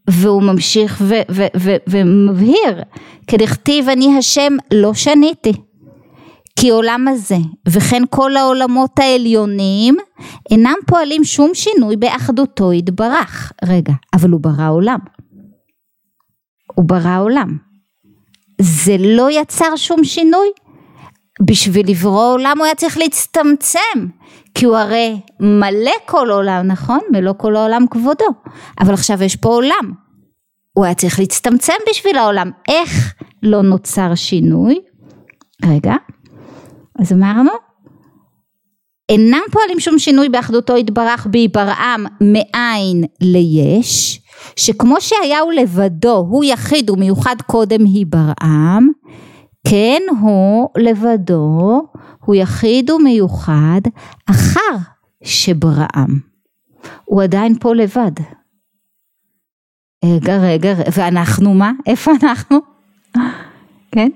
והוא 0.09 0.43
ממשיך 0.43 1.01
ומבהיר, 1.89 2.83
כדכתיב 3.27 3.89
אני 3.89 4.17
השם 4.17 4.53
לא 4.73 4.93
שניתי. 4.93 5.53
כי 6.59 6.69
עולם 6.69 7.07
הזה 7.07 7.37
וכן 7.67 8.03
כל 8.09 8.37
העולמות 8.37 8.99
העליונים 8.99 9.97
אינם 10.51 10.75
פועלים 10.87 11.23
שום 11.23 11.51
שינוי 11.53 11.95
באחדותו 11.95 12.73
יתברך. 12.73 13.51
רגע, 13.65 13.93
אבל 14.13 14.29
הוא 14.29 14.41
ברא 14.41 14.69
עולם. 14.69 14.99
הוא 16.75 16.85
ברא 16.85 17.19
עולם. 17.19 17.57
זה 18.61 18.95
לא 18.99 19.31
יצר 19.31 19.75
שום 19.75 20.03
שינוי? 20.03 20.47
בשביל 21.41 21.89
לברוא 21.89 22.33
עולם 22.33 22.57
הוא 22.57 22.65
היה 22.65 22.75
צריך 22.75 22.97
להצטמצם, 22.97 24.07
כי 24.53 24.65
הוא 24.65 24.77
הרי 24.77 25.19
מלא 25.39 25.91
כל 26.05 26.29
עולם, 26.31 26.67
נכון? 26.67 26.99
מלוא 27.11 27.33
כל 27.37 27.55
העולם 27.55 27.85
כבודו. 27.91 28.25
אבל 28.79 28.93
עכשיו 28.93 29.23
יש 29.23 29.35
פה 29.35 29.49
עולם. 29.49 29.93
הוא 30.73 30.85
היה 30.85 30.95
צריך 30.95 31.19
להצטמצם 31.19 31.73
בשביל 31.89 32.17
העולם. 32.17 32.51
איך 32.67 33.13
לא 33.43 33.61
נוצר 33.61 34.15
שינוי? 34.15 34.79
רגע. 35.65 35.95
אז 36.99 37.13
אמרנו, 37.13 37.51
אינם 39.09 39.41
פועלים 39.51 39.79
שום 39.79 39.99
שינוי 39.99 40.29
באחדותו 40.29 40.77
יתברך 40.77 41.27
בהיברעם 41.31 42.05
מאין 42.21 43.03
ליש, 43.21 44.21
שכמו 44.55 44.95
שהיה 44.99 45.39
הוא 45.39 45.53
לבדו, 45.53 46.15
הוא 46.29 46.43
יחיד 46.43 46.89
ומיוחד 46.89 47.35
קודם 47.45 47.85
היברעם, 47.85 48.89
כן 49.67 50.01
הוא 50.21 50.69
לבדו, 50.77 51.81
הוא 52.25 52.35
יחיד 52.35 52.89
ומיוחד 52.89 53.81
אחר 54.29 54.77
שבראם. 55.23 56.19
הוא 57.05 57.23
עדיין 57.23 57.59
פה 57.59 57.73
לבד. 57.73 58.11
רגע, 60.05 60.37
רגע, 60.37 60.73
ואנחנו 60.91 61.53
מה? 61.53 61.71
איפה 61.85 62.11
אנחנו? 62.23 62.57
כן? 63.91 64.09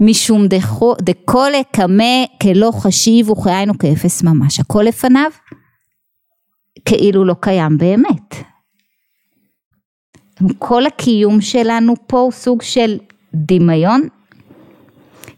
משום 0.00 0.46
דכו, 0.46 0.94
דכל 1.02 1.52
קמה 1.72 2.24
כלא 2.42 2.70
חשיב 2.80 3.30
וכהיינו 3.30 3.78
כאפס 3.78 4.22
ממש, 4.22 4.60
הכל 4.60 4.82
לפניו 4.82 5.30
כאילו 6.84 7.24
לא 7.24 7.34
קיים 7.40 7.78
באמת. 7.78 8.34
כל 10.58 10.86
הקיום 10.86 11.40
שלנו 11.40 11.94
פה 12.06 12.18
הוא 12.18 12.32
סוג 12.32 12.62
של 12.62 12.98
דמיון, 13.34 14.08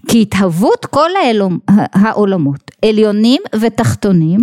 כי 0.08 0.22
התהוות 0.22 0.86
כל 0.86 1.10
העולמות, 1.92 2.70
עליונים 2.84 3.42
ותחתונים, 3.60 4.40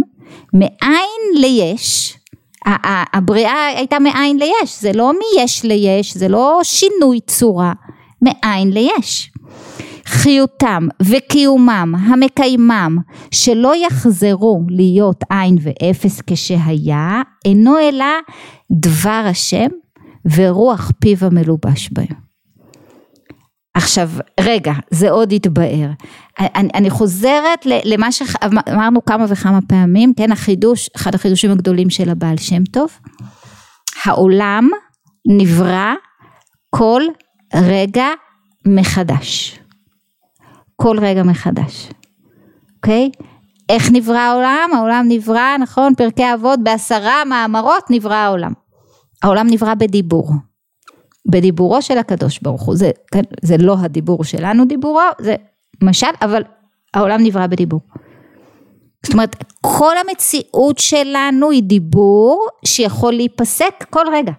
מאין 0.53 1.41
ליש, 1.41 2.17
הבריאה 3.13 3.65
הייתה 3.67 3.99
מאין 3.99 4.37
ליש, 4.37 4.81
זה 4.81 4.91
לא 4.93 5.11
מיש 5.13 5.63
ליש, 5.63 6.17
זה 6.17 6.27
לא 6.27 6.59
שינוי 6.63 7.19
צורה, 7.27 7.73
מאין 8.21 8.71
ליש. 8.71 9.32
חיותם 10.13 10.87
וקיומם 11.01 11.95
המקיימם 12.07 12.97
שלא 13.31 13.75
יחזרו 13.75 14.63
להיות 14.69 15.23
עין 15.29 15.57
ואפס 15.61 16.21
כשהיה 16.27 17.21
אינו 17.45 17.79
אלא 17.79 18.05
דבר 18.71 19.23
השם 19.25 19.67
ורוח 20.35 20.91
פיו 20.99 21.17
המלובש 21.21 21.89
בהם. 21.91 22.23
עכשיו 23.73 24.09
רגע 24.39 24.73
זה 24.91 25.11
עוד 25.11 25.31
יתבאר 25.31 25.89
אני, 26.39 26.69
אני 26.73 26.89
חוזרת 26.89 27.65
למה 27.65 28.11
שאמרנו 28.11 29.05
כמה 29.05 29.25
וכמה 29.29 29.59
פעמים 29.67 30.13
כן 30.17 30.31
החידוש 30.31 30.89
אחד 30.95 31.15
החידושים 31.15 31.51
הגדולים 31.51 31.89
של 31.89 32.09
הבעל 32.09 32.37
שם 32.37 32.63
טוב. 32.63 32.91
העולם 34.05 34.69
נברא 35.27 35.93
כל 36.69 37.01
רגע 37.55 38.07
מחדש 38.67 39.59
כל 40.83 40.99
רגע 41.01 41.23
מחדש, 41.23 41.89
אוקיי? 42.75 43.11
איך 43.69 43.91
נברא 43.91 44.17
העולם? 44.17 44.69
העולם 44.73 45.05
נברא, 45.09 45.57
נכון, 45.59 45.95
פרקי 45.95 46.33
אבות, 46.33 46.59
בעשרה 46.63 47.25
מאמרות 47.25 47.83
נברא 47.89 48.15
העולם. 48.15 48.51
העולם 49.23 49.47
נברא 49.49 49.73
בדיבור. 49.73 50.31
בדיבורו 51.31 51.81
של 51.81 51.97
הקדוש 51.97 52.39
ברוך 52.39 52.61
הוא, 52.61 52.75
זה, 52.75 52.91
כן, 53.11 53.21
זה 53.41 53.57
לא 53.57 53.75
הדיבור 53.79 54.23
שלנו 54.23 54.65
דיבורו, 54.65 54.99
זה 55.21 55.35
משל, 55.83 56.07
אבל 56.21 56.43
העולם 56.93 57.21
נברא 57.23 57.47
בדיבור. 57.47 57.81
זאת 59.05 59.13
אומרת, 59.13 59.43
כל 59.61 59.95
המציאות 59.97 60.79
שלנו 60.79 61.51
היא 61.51 61.63
דיבור 61.63 62.47
שיכול 62.65 63.13
להיפסק 63.13 63.85
כל 63.89 64.05
רגע. 64.11 64.31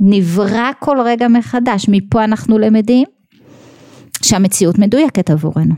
נברא 0.00 0.70
כל 0.78 1.00
רגע 1.00 1.28
מחדש, 1.28 1.86
מפה 1.88 2.24
אנחנו 2.24 2.58
למדים 2.58 3.06
שהמציאות 4.24 4.78
מדויקת 4.78 5.30
עבורנו. 5.30 5.74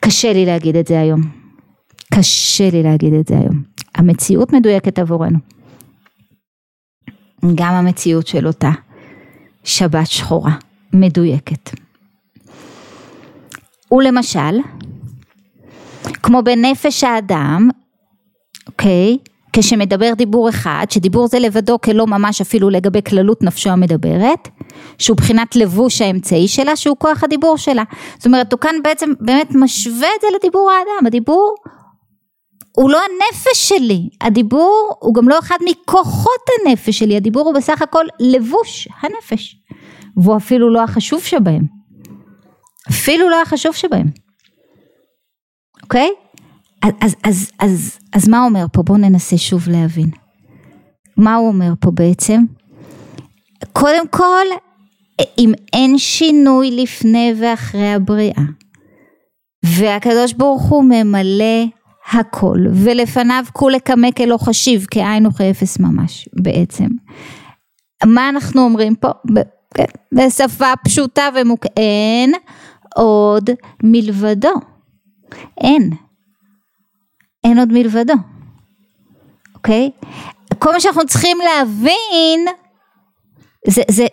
קשה 0.00 0.32
לי 0.32 0.46
להגיד 0.46 0.76
את 0.76 0.86
זה 0.86 1.00
היום. 1.00 1.20
קשה 2.14 2.70
לי 2.70 2.82
להגיד 2.82 3.12
את 3.14 3.26
זה 3.26 3.38
היום. 3.38 3.62
המציאות 3.94 4.52
מדויקת 4.52 4.98
עבורנו. 4.98 5.38
גם 7.54 7.74
המציאות 7.74 8.26
של 8.26 8.46
אותה 8.46 8.70
שבת 9.64 10.06
שחורה 10.06 10.52
מדויקת. 10.92 11.70
ולמשל, 13.92 14.58
כמו 16.22 16.42
בנפש 16.42 17.04
האדם, 17.04 17.70
אוקיי? 18.66 19.18
כשמדבר 19.52 20.12
דיבור 20.16 20.48
אחד, 20.48 20.86
שדיבור 20.90 21.26
זה 21.26 21.38
לבדו 21.38 21.80
כלא 21.80 22.06
ממש 22.06 22.40
אפילו 22.40 22.70
לגבי 22.70 23.02
כללות 23.02 23.42
נפשו 23.42 23.70
המדברת, 23.70 24.48
שהוא 24.98 25.16
בחינת 25.16 25.56
לבוש 25.56 26.02
האמצעי 26.02 26.48
שלה, 26.48 26.76
שהוא 26.76 26.96
כוח 26.96 27.24
הדיבור 27.24 27.58
שלה. 27.58 27.82
זאת 28.16 28.26
אומרת, 28.26 28.52
הוא 28.52 28.60
כאן 28.60 28.74
בעצם 28.82 29.12
באמת 29.20 29.54
משווה 29.54 30.08
את 30.16 30.20
זה 30.20 30.26
לדיבור 30.36 30.70
האדם, 30.70 31.06
הדיבור 31.06 31.54
הוא 32.72 32.90
לא 32.90 32.98
הנפש 32.98 33.68
שלי, 33.68 34.08
הדיבור 34.20 34.94
הוא 35.00 35.14
גם 35.14 35.28
לא 35.28 35.38
אחד 35.38 35.56
מכוחות 35.68 36.40
הנפש 36.66 36.98
שלי, 36.98 37.16
הדיבור 37.16 37.46
הוא 37.46 37.54
בסך 37.54 37.82
הכל 37.82 38.04
לבוש 38.20 38.88
הנפש, 39.00 39.56
והוא 40.16 40.36
אפילו 40.36 40.70
לא 40.70 40.82
החשוב 40.82 41.22
שבהם, 41.22 41.62
אפילו 42.88 43.28
לא 43.28 43.42
החשוב 43.42 43.74
שבהם, 43.74 44.06
אוקיי? 45.82 46.10
אז, 46.82 46.92
אז, 47.00 47.16
אז, 47.24 47.50
אז, 47.58 47.98
אז 48.12 48.28
מה 48.28 48.44
אומר 48.44 48.64
פה? 48.72 48.82
בואו 48.82 48.98
ננסה 48.98 49.38
שוב 49.38 49.68
להבין. 49.68 50.10
מה 51.16 51.34
הוא 51.34 51.48
אומר 51.48 51.72
פה 51.80 51.90
בעצם? 51.90 52.40
קודם 53.72 54.08
כל, 54.08 54.46
אם 55.38 55.52
אין 55.72 55.98
שינוי 55.98 56.70
לפני 56.70 57.34
ואחרי 57.40 57.92
הבריאה, 57.92 58.42
והקדוש 59.64 60.32
ברוך 60.32 60.62
הוא 60.62 60.84
ממלא 60.84 61.64
הכל, 62.12 62.58
ולפניו 62.84 63.44
כולי 63.52 63.80
קמא 63.80 64.10
כלא 64.10 64.36
חשיב, 64.36 64.86
כאין 64.90 65.26
וכאפס 65.26 65.78
ממש 65.78 66.28
בעצם. 66.32 66.86
מה 68.04 68.28
אנחנו 68.28 68.62
אומרים 68.62 68.94
פה? 68.94 69.08
כן, 69.74 69.84
בשפה 70.12 70.72
פשוטה 70.84 71.28
ומוק... 71.34 71.66
אין 71.76 72.32
עוד 72.96 73.50
מלבדו. 73.82 74.52
אין. 75.60 75.90
אין 77.44 77.58
עוד 77.58 77.72
מלבדו. 77.72 78.14
אוקיי? 79.54 79.90
כל 80.58 80.72
מה 80.72 80.80
שאנחנו 80.80 81.06
צריכים 81.06 81.38
להבין 81.44 82.46
זה, 83.66 83.82
זה 83.90 84.06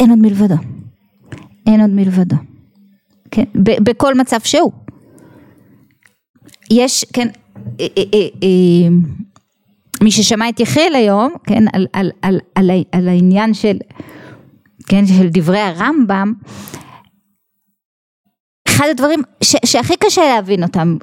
אין 0.00 0.10
עוד 0.10 0.18
מלבדו. 0.18 0.54
אין 1.66 1.80
עוד 1.80 1.90
מלבדו. 1.90 2.36
כן? 3.30 3.44
בכל 3.54 4.14
מצב 4.14 4.40
שהוא. 4.44 4.72
יש, 6.70 7.04
כן, 7.12 7.28
אה, 7.80 7.86
אה, 7.96 8.02
אה, 8.42 8.88
מי 10.02 10.10
ששמע 10.10 10.48
את 10.48 10.60
יחיאל 10.60 10.94
היום, 10.94 11.32
כן, 11.46 11.64
על, 11.72 11.86
על, 11.92 12.10
על, 12.22 12.40
על, 12.54 12.70
על 12.92 13.08
העניין 13.08 13.54
של, 13.54 13.76
כן, 14.88 15.06
של 15.06 15.28
דברי 15.32 15.60
הרמב"ם, 15.60 16.32
אחד 18.68 18.86
הדברים 18.90 19.22
ש, 19.42 19.56
שהכי 19.66 19.96
קשה 19.96 20.22
להבין 20.22 20.62
אותם, 20.62 20.96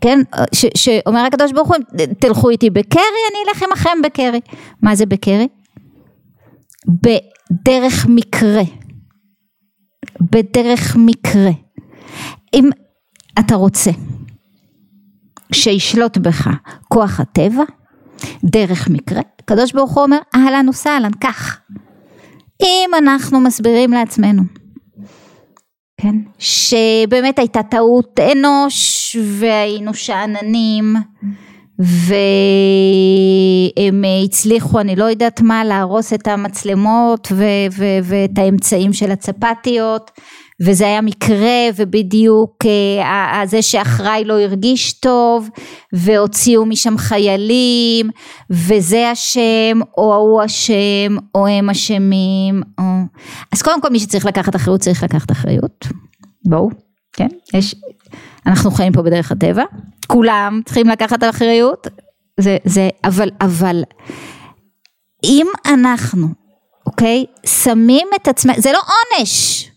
כן, 0.00 0.18
ש, 0.52 0.66
שאומר 0.76 1.20
הקדוש 1.20 1.52
ברוך 1.52 1.68
הוא, 1.68 1.76
תלכו 2.18 2.50
איתי 2.50 2.70
בקרי, 2.70 3.02
אני 3.30 3.38
אלך 3.48 3.62
עמכם 3.62 4.02
בקרי. 4.04 4.40
מה 4.82 4.94
זה 4.94 5.06
בקרי? 5.06 5.48
בדרך 6.86 8.06
מקרה. 8.08 8.62
בדרך 10.20 10.96
מקרה. 10.96 11.50
אם 12.54 12.70
אתה 13.38 13.54
רוצה 13.54 13.90
שישלוט 15.52 16.18
בך 16.18 16.48
כוח 16.88 17.20
הטבע, 17.20 17.64
דרך 18.44 18.88
מקרה, 18.88 19.20
הקדוש 19.38 19.72
ברוך 19.72 19.92
הוא 19.92 20.04
אומר, 20.04 20.18
אהלן 20.34 20.68
וסהלן, 20.68 21.10
כך. 21.20 21.60
אם 22.62 22.90
אנחנו 22.98 23.40
מסבירים 23.40 23.90
לעצמנו, 23.90 24.42
כן, 26.00 26.16
שבאמת 26.38 27.38
הייתה 27.38 27.62
טעות 27.62 28.20
אנוש 28.32 29.16
והיינו 29.38 29.94
שאננים 29.94 30.94
והם 31.78 32.14
הצליחו 34.24 34.80
אני 34.80 34.96
לא 34.96 35.04
יודעת 35.04 35.40
מה 35.40 35.64
להרוס 35.64 36.12
את 36.12 36.28
המצלמות 36.28 37.28
ו- 37.32 37.44
ו- 37.78 37.98
ואת 38.02 38.38
האמצעים 38.38 38.92
של 38.92 39.10
הצפתיות 39.10 40.10
וזה 40.64 40.86
היה 40.86 41.00
מקרה 41.00 41.60
ובדיוק 41.76 42.66
אה, 43.02 43.42
זה 43.46 43.62
שאחראי 43.62 44.24
לא 44.24 44.40
הרגיש 44.40 44.92
טוב 44.92 45.48
והוציאו 45.92 46.66
משם 46.66 46.98
חיילים 46.98 48.10
וזה 48.50 49.12
אשם 49.12 49.80
או 49.98 50.12
ההוא 50.12 50.44
אשם 50.44 51.16
או 51.34 51.46
הם 51.46 51.70
אשמים 51.70 52.62
או... 52.78 52.84
אז 53.52 53.62
קודם 53.62 53.80
כל 53.80 53.90
מי 53.90 53.98
שצריך 53.98 54.26
לקחת 54.26 54.56
אחריות 54.56 54.80
צריך 54.80 55.02
לקחת 55.02 55.30
אחריות. 55.30 55.86
בואו. 56.48 56.68
כן? 57.12 57.28
יש 57.54 57.74
אנחנו 58.46 58.70
חיים 58.70 58.92
פה 58.92 59.02
בדרך 59.02 59.32
הטבע 59.32 59.62
כולם 60.12 60.60
צריכים 60.64 60.88
לקחת 60.88 61.24
אחריות 61.24 61.86
זה 62.40 62.56
זה 62.64 62.88
אבל 63.04 63.28
אבל 63.40 63.82
אם 65.24 65.46
אנחנו 65.66 66.26
אוקיי 66.86 67.24
שמים 67.46 68.08
את 68.16 68.28
עצמנו 68.28 68.60
זה 68.60 68.72
לא 68.72 68.78
עונש 68.78 69.72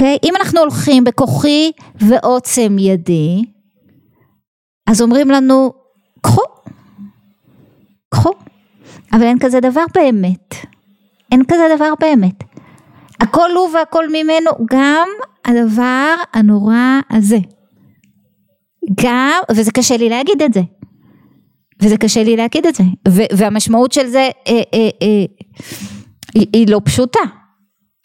אוקיי? 0.00 0.18
אם 0.24 0.34
אנחנו 0.36 0.60
הולכים 0.60 1.04
בכוחי 1.04 1.70
ועוצם 1.94 2.76
ידי, 2.78 3.44
אז 4.86 5.02
אומרים 5.02 5.30
לנו, 5.30 5.72
קחו, 6.20 6.42
קחו, 8.08 8.30
אבל 9.12 9.22
אין 9.22 9.38
כזה 9.38 9.60
דבר 9.60 9.84
באמת, 9.94 10.54
אין 11.32 11.42
כזה 11.48 11.64
דבר 11.76 11.92
באמת. 12.00 12.44
הכל 13.20 13.50
הוא 13.56 13.68
והכל 13.74 14.08
ממנו, 14.08 14.50
גם 14.70 15.08
הדבר 15.44 16.14
הנורא 16.32 17.00
הזה. 17.10 17.38
גם, 19.02 19.40
וזה 19.50 19.72
קשה 19.72 19.96
לי 19.96 20.08
להגיד 20.08 20.42
את 20.42 20.54
זה, 20.54 20.60
וזה 21.82 21.96
קשה 21.96 22.22
לי 22.22 22.36
להגיד 22.36 22.66
את 22.66 22.74
זה, 22.74 22.84
והמשמעות 23.32 23.92
של 23.92 24.06
זה 24.06 24.28
אה, 24.48 24.52
אה, 24.74 24.88
אה, 25.02 25.24
היא, 26.34 26.46
היא 26.52 26.68
לא 26.68 26.80
פשוטה. 26.84 27.20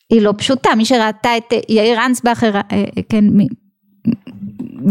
היא 0.10 0.22
לא 0.22 0.34
פשוטה, 0.38 0.70
מי 0.78 0.86
שראתה 0.86 1.38
את 1.38 1.54
יאיר 1.70 2.06
אנסבכר, 2.06 2.56
אה, 2.56 2.62
אה, 2.72 2.84
כן, 3.10 3.26
מ, 3.26 3.40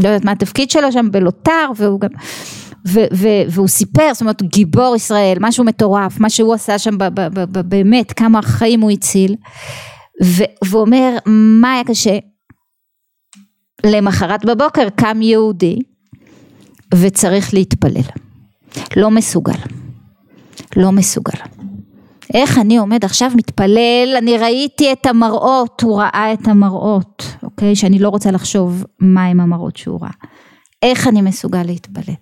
לא 0.02 0.08
יודעת 0.08 0.24
מה 0.24 0.32
התפקיד 0.32 0.70
שלו 0.70 0.92
שם 0.92 1.10
בלוטר, 1.10 1.70
והוא 1.76 2.00
גם, 2.00 2.08
ו, 2.88 3.00
ו, 3.12 3.28
והוא 3.48 3.68
סיפר, 3.68 4.08
זאת 4.12 4.20
אומרת 4.20 4.42
גיבור 4.42 4.96
ישראל, 4.96 5.36
משהו 5.40 5.64
מטורף, 5.64 6.20
מה 6.20 6.30
שהוא 6.30 6.54
עשה 6.54 6.78
שם 6.78 6.98
ב, 6.98 7.04
ב, 7.04 7.44
ב, 7.52 7.60
באמת, 7.60 8.12
כמה 8.12 8.42
חיים 8.42 8.80
הוא 8.80 8.90
הציל, 8.90 9.34
והוא 10.64 10.80
אומר 10.80 11.16
מה 11.26 11.72
היה 11.72 11.84
קשה, 11.84 12.18
למחרת 13.84 14.44
בבוקר 14.44 14.88
קם 14.90 15.22
יהודי 15.22 15.78
וצריך 16.94 17.54
להתפלל, 17.54 18.02
לא 18.96 19.10
מסוגל, 19.10 19.58
לא 20.76 20.92
מסוגל. 20.92 21.38
איך 22.34 22.58
אני 22.58 22.76
עומד 22.76 23.04
עכשיו 23.04 23.30
מתפלל, 23.36 24.14
אני 24.18 24.38
ראיתי 24.38 24.92
את 24.92 25.06
המראות, 25.06 25.80
הוא 25.82 26.00
ראה 26.00 26.32
את 26.32 26.48
המראות, 26.48 27.24
אוקיי? 27.42 27.76
שאני 27.76 27.98
לא 27.98 28.08
רוצה 28.08 28.30
לחשוב 28.30 28.84
מהם 29.00 29.40
המראות 29.40 29.76
שהוא 29.76 30.00
ראה. 30.00 30.10
איך 30.82 31.08
אני 31.08 31.22
מסוגל 31.22 31.62
להתפלל? 31.62 32.14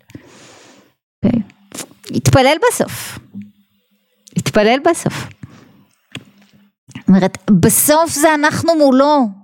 אוקיי? 1.25 1.41
התפלל 2.15 2.57
בסוף. 2.69 3.19
התפלל 4.37 4.79
בסוף. 4.91 5.29
זאת 6.99 7.09
אומרת, 7.09 7.39
בסוף 7.51 8.11
זה 8.11 8.35
אנחנו 8.35 8.73
מולו. 8.79 9.42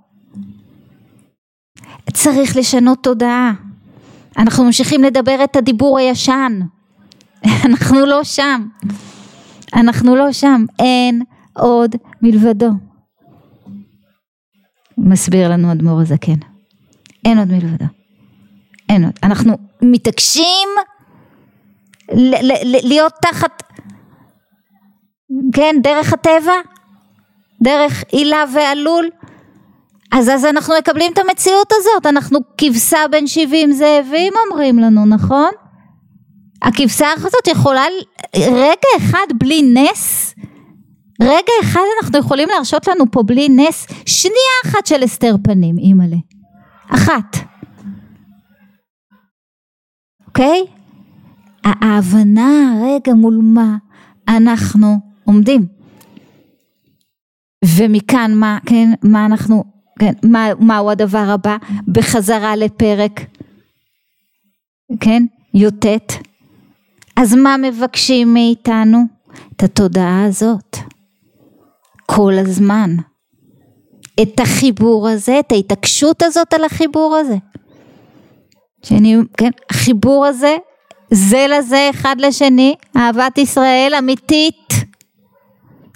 צריך 2.23 2.57
לשנות 2.57 3.03
תודעה. 3.03 3.51
אנחנו 4.37 4.63
ממשיכים 4.63 5.03
לדבר 5.03 5.43
את 5.43 5.55
הדיבור 5.55 5.99
הישן. 5.99 6.59
אנחנו 7.65 8.05
לא 8.05 8.23
שם. 8.23 8.67
אנחנו 9.73 10.15
לא 10.15 10.31
שם, 10.31 10.65
אין 10.79 11.21
עוד 11.53 11.95
מלבדו. 12.21 12.69
מסביר 14.97 15.49
לנו 15.49 15.71
אדמו"ר 15.71 16.01
הזקן. 16.01 16.39
אין 17.25 17.37
עוד 17.37 17.47
מלבדו. 17.51 17.85
אין 18.89 19.03
עוד. 19.03 19.13
אנחנו 19.23 19.57
מתעקשים 19.81 20.69
להיות 22.83 23.13
תחת 23.21 23.63
כן, 25.53 25.75
דרך 25.83 26.13
הטבע, 26.13 26.53
דרך 27.63 28.03
הילה 28.11 28.43
ועלול, 28.53 29.09
אז, 30.11 30.29
אז 30.29 30.45
אנחנו 30.45 30.73
מקבלים 30.79 31.13
את 31.13 31.17
המציאות 31.17 31.71
הזאת, 31.71 32.05
אנחנו 32.05 32.39
כבשה 32.57 32.99
בין 33.11 33.27
70 33.27 33.71
זאבים 33.71 34.33
אומרים 34.45 34.79
לנו, 34.79 35.05
נכון? 35.05 35.49
הכבשה 36.61 37.07
הזאת 37.17 37.47
יכולה 37.47 37.83
רגע 38.35 38.89
אחד 38.97 39.27
בלי 39.39 39.61
נס, 39.61 40.35
רגע 41.21 41.53
אחד 41.63 41.81
אנחנו 42.01 42.19
יכולים 42.19 42.49
להרשות 42.49 42.87
לנו 42.87 43.11
פה 43.11 43.23
בלי 43.23 43.49
נס, 43.49 43.87
שנייה 44.05 44.59
אחת 44.65 44.85
של 44.85 45.03
הסתר 45.03 45.35
פנים, 45.43 45.77
אימא'לה. 45.77 46.17
אחת. 46.89 47.37
אוקיי? 50.27 50.65
ההבנה 51.63 52.73
רגע 52.83 53.13
מול 53.13 53.39
מה 53.43 53.77
אנחנו 54.27 54.97
עומדים. 55.23 55.65
ומכאן 57.65 58.31
מה, 58.35 58.57
כן, 58.65 58.89
מה 59.03 59.25
אנחנו, 59.25 59.63
כן, 59.99 60.13
מה, 60.23 60.47
מהו 60.59 60.91
הדבר 60.91 61.25
הבא? 61.29 61.57
בחזרה 61.87 62.55
לפרק, 62.55 63.21
כן, 64.99 65.23
י"ט. 65.53 65.85
אז 67.15 67.35
מה 67.35 67.55
מבקשים 67.57 68.33
מאיתנו? 68.33 68.97
את 69.55 69.63
התודעה 69.63 70.25
הזאת. 70.25 70.77
כל 72.05 72.33
הזמן. 72.37 72.95
את 74.21 74.39
החיבור 74.39 75.07
הזה, 75.07 75.39
את 75.39 75.51
ההתעקשות 75.51 76.23
הזאת 76.23 76.53
על 76.53 76.63
החיבור 76.63 77.15
הזה. 77.15 77.35
שאני, 78.85 79.15
כן, 79.37 79.49
החיבור 79.69 80.25
הזה, 80.25 80.57
זה 81.11 81.45
לזה, 81.49 81.89
אחד 81.89 82.15
לשני, 82.19 82.75
אהבת 82.97 83.37
ישראל 83.37 83.93
אמיתית, 83.99 84.73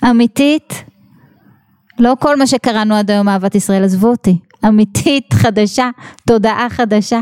אמיתית. 0.09 0.83
לא 2.03 2.15
כל 2.19 2.35
מה 2.35 2.47
שקראנו 2.47 2.95
עד 2.95 3.11
היום 3.11 3.29
אהבת 3.29 3.55
ישראל, 3.55 3.83
עזבו 3.83 4.07
אותי, 4.07 4.39
אמיתית, 4.67 5.33
חדשה, 5.33 5.89
תודעה 6.27 6.67
חדשה. 6.69 7.19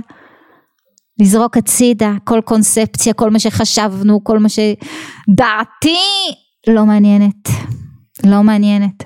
לזרוק 1.19 1.57
הצידה 1.57 2.13
כל 2.23 2.41
קונספציה, 2.45 3.13
כל 3.13 3.29
מה 3.29 3.39
שחשבנו, 3.39 4.23
כל 4.23 4.39
מה 4.39 4.49
שדעתי. 4.49 5.97
לא 6.67 6.85
מעניינת, 6.85 7.49
לא 8.25 8.43
מעניינת, 8.43 9.03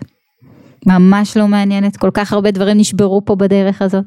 ממש 0.86 1.38
לא 1.38 1.48
מעניינת, 1.48 1.98
כל 1.98 2.12
כך 2.14 2.34
הרבה 2.34 2.52
דברים 2.52 2.78
נשברו 2.78 3.22
פה 3.26 3.36
בדרך 3.36 3.82
הזאת, 3.82 4.06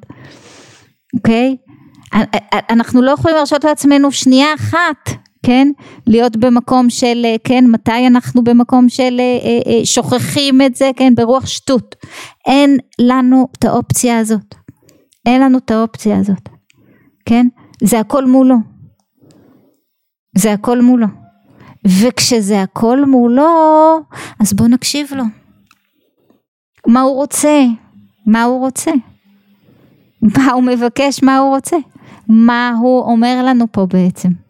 אוקיי? 1.17 1.57
אנחנו 2.71 3.03
לא 3.03 3.11
יכולים 3.11 3.37
להרשות 3.37 3.65
לעצמנו 3.65 4.13
שנייה 4.13 4.55
אחת, 4.55 5.11
כן? 5.49 5.69
להיות 6.07 6.37
במקום 6.37 6.91
של, 6.91 7.27
כן, 7.45 7.65
מתי 7.67 8.07
אנחנו 8.07 8.45
במקום 8.45 8.89
של 8.89 9.21
אה, 9.21 9.39
אה, 9.73 9.85
שוכחים 9.85 10.63
את 10.63 10.75
זה, 10.75 10.91
כן, 10.97 11.15
ברוח 11.15 11.47
שטות. 11.47 11.97
אין 12.47 12.79
לנו 12.99 13.49
את 13.59 13.65
האופציה 13.65 14.19
הזאת. 14.19 14.55
אין 15.27 15.41
לנו 15.41 15.59
את 15.59 15.71
האופציה 15.71 16.19
הזאת, 16.19 16.49
כן? 17.25 17.47
זה 17.83 18.01
הכל 18.01 18.25
מולו. 18.25 18.55
זה 20.37 20.53
הכל 20.53 20.81
מולו. 20.81 21.07
וכשזה 21.87 22.63
הכל 22.63 23.05
מולו, 23.05 24.01
אז 24.41 24.53
בוא 24.53 24.69
נקשיב 24.69 25.09
לו. 25.15 25.25
מה 26.87 27.01
הוא 27.01 27.15
רוצה? 27.15 27.65
מה 28.27 28.43
הוא 28.45 28.61
רוצה? 28.61 28.91
מה 30.37 30.53
הוא 30.53 30.63
מבקש? 30.63 31.23
מה 31.23 31.39
הוא 31.39 31.55
רוצה? 31.55 31.77
מה 32.29 32.73
הוא 32.81 33.03
אומר 33.03 33.43
לנו 33.45 33.65
פה 33.73 33.87
בעצם? 33.87 34.48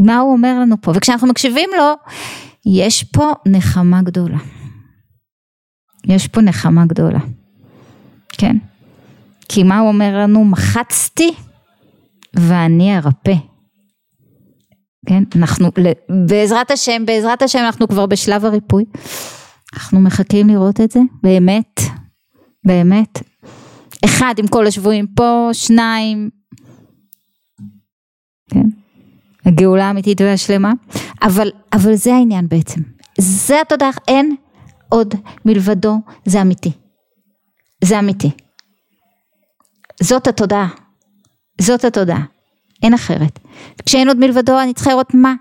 מה 0.00 0.18
הוא 0.18 0.32
אומר 0.32 0.60
לנו 0.60 0.76
פה? 0.80 0.92
וכשאנחנו 0.94 1.28
מקשיבים 1.28 1.70
לו, 1.78 1.94
יש 2.66 3.04
פה 3.04 3.32
נחמה 3.46 4.02
גדולה. 4.02 4.38
יש 6.06 6.28
פה 6.28 6.40
נחמה 6.40 6.86
גדולה. 6.86 7.20
כן? 8.28 8.56
כי 9.48 9.62
מה 9.62 9.78
הוא 9.78 9.88
אומר 9.88 10.18
לנו? 10.18 10.44
מחצתי 10.44 11.30
ואני 12.34 12.96
ארפא. 12.96 13.34
כן, 15.06 15.22
אנחנו, 15.36 15.70
בעזרת 16.28 16.70
השם, 16.70 17.06
בעזרת 17.06 17.42
השם 17.42 17.58
אנחנו 17.58 17.88
כבר 17.88 18.06
בשלב 18.06 18.44
הריפוי. 18.44 18.84
אנחנו 19.74 20.00
מחכים 20.00 20.48
לראות 20.48 20.80
את 20.80 20.90
זה, 20.90 21.00
באמת, 21.22 21.80
באמת. 22.66 23.22
אחד 24.04 24.34
עם 24.38 24.46
כל 24.46 24.66
השבויים 24.66 25.06
פה, 25.06 25.48
שניים, 25.52 26.30
כן, 28.50 28.66
הגאולה 29.46 29.88
האמיתית 29.88 30.20
והשלמה, 30.20 30.72
אבל, 31.22 31.50
אבל 31.72 31.94
זה 31.94 32.14
העניין 32.14 32.48
בעצם. 32.48 32.80
זה 33.18 33.60
התודעה, 33.60 33.90
אין 34.08 34.36
עוד 34.88 35.14
מלבדו, 35.44 35.96
זה 36.24 36.42
אמיתי. 36.42 36.72
זה 37.84 37.98
אמיתי. 37.98 38.30
זאת 40.02 40.26
התודעה. 40.26 40.68
זאת 41.60 41.84
התודעה, 41.84 42.24
אין 42.82 42.94
אחרת. 42.94 43.38
כשאין 43.86 44.08
עוד 44.08 44.16
מלבדו 44.16 44.60
אני 44.60 44.74
צריכה 44.74 44.90
לראות 44.90 45.14
מה 45.14 45.34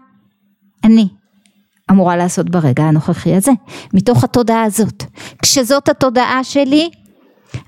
אני 0.83 1.07
אמורה 1.91 2.17
לעשות 2.17 2.49
ברגע 2.49 2.83
הנוכחי 2.83 3.35
הזה, 3.35 3.51
מתוך 3.93 4.23
התודעה 4.23 4.63
הזאת. 4.63 5.03
כשזאת 5.41 5.89
התודעה 5.89 6.43
שלי, 6.43 6.89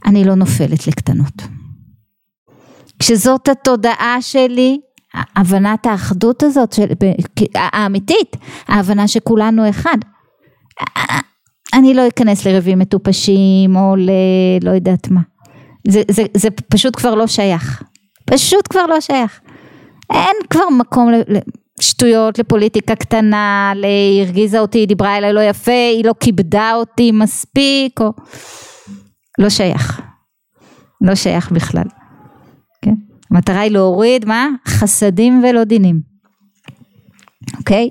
אני 0.06 0.24
לא 0.24 0.36
נופלת 0.36 0.88
לקטנות. 0.88 1.34
כשזאת 3.00 3.50
התודעה 3.50 4.22
שלי, 4.22 4.80
הבנת 5.14 5.86
האחדות 5.86 6.44
הזאת, 6.44 6.74
של, 6.74 6.86
האמיתית, 7.56 8.38
ההבנה 8.68 9.08
שכולנו 9.08 9.70
אחד. 9.70 9.98
אני 11.74 11.94
לא 11.94 12.08
אכנס 12.08 12.48
לרבים 12.48 12.80
מטופשים 12.80 13.76
או 13.76 13.96
ל... 13.96 14.10
לא 14.64 14.72
יודעת 14.72 15.12
מה. 15.12 15.22
זה, 15.88 16.02
זה, 16.12 16.24
זה 16.34 16.50
פשוט 16.52 16.96
כבר 16.96 17.16
לא 17.16 17.28
שייך. 17.28 17.84
פשוט 18.26 18.68
כבר 18.70 18.86
לא 18.86 19.02
שייך. 19.02 19.40
אין 20.14 20.36
כבר 20.50 20.70
מקום 20.80 21.12
לשטויות, 21.80 22.40
לפוליטיקה 22.40 22.96
קטנה, 22.96 23.74
היא 23.84 24.24
הרגיזה 24.24 24.60
אותי, 24.60 24.78
היא 24.78 24.88
דיברה 24.88 25.18
אליי 25.18 25.34
לא 25.34 25.40
יפה, 25.40 25.90
היא 25.96 26.06
לא 26.06 26.14
כיבדה 26.20 26.72
אותי 26.76 27.12
מספיק, 27.12 28.02
או... 28.02 28.14
לא 29.40 29.50
שייך. 29.50 30.02
לא 31.02 31.16
שייך 31.16 31.52
בכלל. 31.52 31.84
המטרה 33.32 33.60
היא 33.60 33.72
להוריד, 33.72 34.26
מה? 34.26 34.48
חסדים 34.68 35.44
ולא 35.44 35.64
דינים. 35.64 36.02
אוקיי? 37.58 37.90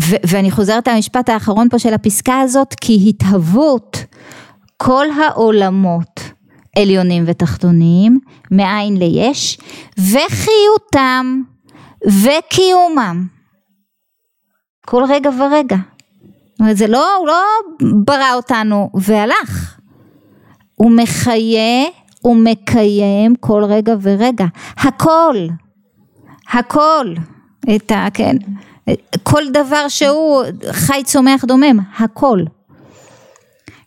ואני 0.00 0.50
חוזרת 0.50 0.88
למשפט 0.88 1.28
האחרון 1.28 1.68
פה 1.68 1.78
של 1.78 1.94
הפסקה 1.94 2.40
הזאת, 2.40 2.74
כי 2.80 3.04
התהוות 3.08 4.04
כל 4.76 5.06
העולמות 5.10 6.20
עליונים 6.78 7.24
ותחתוניים, 7.26 8.18
מאין 8.50 8.96
ליש, 8.96 9.58
וחיותם 9.98 11.42
וקיומם. 12.06 13.26
כל 14.86 15.04
רגע 15.08 15.30
ורגע. 15.30 15.76
זאת 16.52 16.60
אומרת, 16.60 16.76
זה 16.76 16.86
לא, 16.86 17.16
הוא 17.16 17.26
לא 17.26 17.42
ברא 18.04 18.34
אותנו 18.34 18.90
והלך. 18.94 19.78
הוא 20.74 20.90
מחיה 20.90 21.84
ומקיים 22.24 23.34
כל 23.36 23.64
רגע 23.64 23.94
ורגע. 24.02 24.46
הכל. 24.76 25.36
הכל. 26.52 27.14
את 27.76 27.90
ה... 27.90 28.06
כן. 28.14 28.36
כל 29.22 29.42
דבר 29.52 29.88
שהוא 29.88 30.42
חי 30.70 31.02
צומח 31.04 31.44
דומם. 31.44 31.78
הכל. 31.98 32.38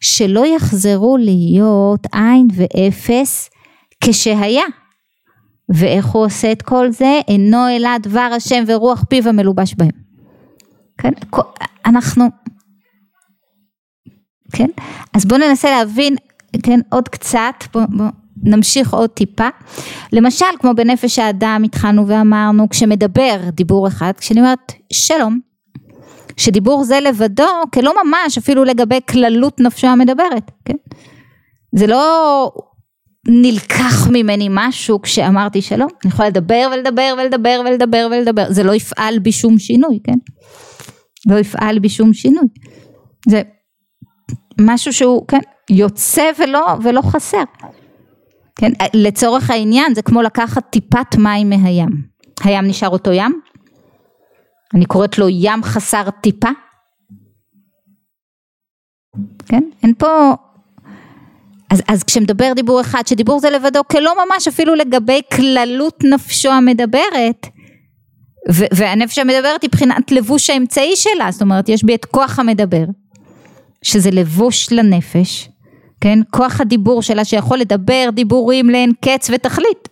שלא 0.02 0.46
יחזרו 0.46 1.18
להיות 1.18 2.08
עין 2.14 2.48
ואפס 2.56 3.50
כשהיה. 4.02 4.64
ואיך 5.70 6.06
הוא 6.06 6.26
עושה 6.26 6.52
את 6.52 6.62
כל 6.62 6.92
זה? 6.92 7.20
אינו 7.28 7.70
אלא 7.70 7.98
דבר 7.98 8.30
השם 8.36 8.64
ורוח 8.68 9.04
פיו 9.10 9.30
המלובש 9.30 9.74
בהם. 9.74 10.06
כן? 10.98 11.12
אנחנו, 11.86 12.26
כן? 14.52 14.68
אז 15.14 15.26
בואו 15.26 15.40
ננסה 15.40 15.70
להבין, 15.70 16.16
כן, 16.64 16.80
עוד 16.90 17.10
קצת, 17.10 17.54
בואו 17.74 17.86
בוא, 17.90 18.06
נמשיך 18.44 18.94
עוד 18.94 19.10
טיפה. 19.10 19.48
למשל, 20.14 20.46
כמו 20.60 20.72
בנפש 20.76 21.20
האדם 21.20 21.62
התחלנו 21.66 22.08
ואמרנו, 22.08 22.70
כשמדבר 22.70 23.40
דיבור 23.52 23.88
אחד, 23.88 24.12
כשאני 24.18 24.40
אומרת 24.40 24.74
שלום, 24.94 25.40
שדיבור 26.38 26.84
זה 26.84 27.00
לבדו 27.00 27.48
כלא 27.74 27.94
ממש 28.04 28.38
אפילו 28.38 28.64
לגבי 28.64 29.00
כללות 29.10 29.60
נפשו 29.60 29.88
המדברת, 29.88 30.52
כן? 30.66 30.76
זה 31.76 31.88
לא 31.88 32.52
נלקח 33.28 34.08
ממני 34.12 34.48
משהו 34.52 35.02
כשאמרתי 35.02 35.62
שלום, 35.62 35.90
אני 36.04 36.14
יכולה 36.14 36.30
לדבר 36.30 36.70
ולדבר 36.72 37.14
ולדבר 37.18 37.62
ולדבר 37.66 38.08
ולדבר, 38.12 38.46
זה 38.50 38.64
לא 38.64 38.76
יפעל 38.76 39.20
בי 39.20 39.32
שום 39.32 39.60
שינוי, 39.60 40.00
כן? 40.04 40.18
לא 41.30 41.40
יפעל 41.40 41.80
בי 41.80 41.90
שום 41.90 42.14
שינוי. 42.14 42.46
זה 43.30 43.42
משהו 44.62 44.94
שהוא, 44.94 45.28
כן, 45.28 45.40
יוצא 45.70 46.32
ולא, 46.40 46.66
ולא 46.84 47.02
חסר. 47.02 47.44
כן, 48.56 48.72
לצורך 48.94 49.50
העניין 49.50 49.96
זה 49.96 50.02
כמו 50.02 50.22
לקחת 50.22 50.64
טיפת 50.70 51.16
מים 51.18 51.50
מהים. 51.50 51.90
הים 52.44 52.68
נשאר 52.68 52.90
אותו 52.90 53.12
ים? 53.12 53.42
אני 54.74 54.86
קוראת 54.86 55.18
לו 55.18 55.30
ים 55.30 55.64
חסר 55.64 56.10
טיפה, 56.22 56.50
כן? 59.46 59.64
אין 59.84 59.94
פה... 59.98 60.34
אז, 61.70 61.82
אז 61.88 62.04
כשמדבר 62.04 62.54
דיבור 62.56 62.82
אחד, 62.82 63.08
שדיבור 63.08 63.40
זה 63.40 63.50
לבדו 63.50 63.82
כלא 63.92 64.12
ממש 64.26 64.48
אפילו 64.48 64.76
לגבי 64.76 65.22
כללות 65.36 66.04
נפשו 66.04 66.52
המדברת, 66.52 67.48
ו- 68.52 68.66
והנפש 68.74 69.20
המדברת 69.20 69.62
היא 69.62 69.68
מבחינת 69.68 70.12
לבוש 70.12 70.50
האמצעי 70.50 70.96
שלה, 70.96 71.32
זאת 71.32 71.42
אומרת 71.42 71.70
יש 71.70 71.84
בי 71.84 71.96
את 71.96 72.06
כוח 72.06 72.40
המדבר, 72.40 72.86
שזה 73.82 74.12
לבוש 74.12 74.72
לנפש, 74.72 75.50
כן? 76.06 76.20
כוח 76.32 76.62
הדיבור 76.62 77.02
שלה 77.02 77.26
שיכול 77.26 77.58
לדבר 77.58 78.10
דיבורים 78.14 78.70
לאין 78.70 78.92
קץ 79.06 79.30
ותכלית. 79.34 79.90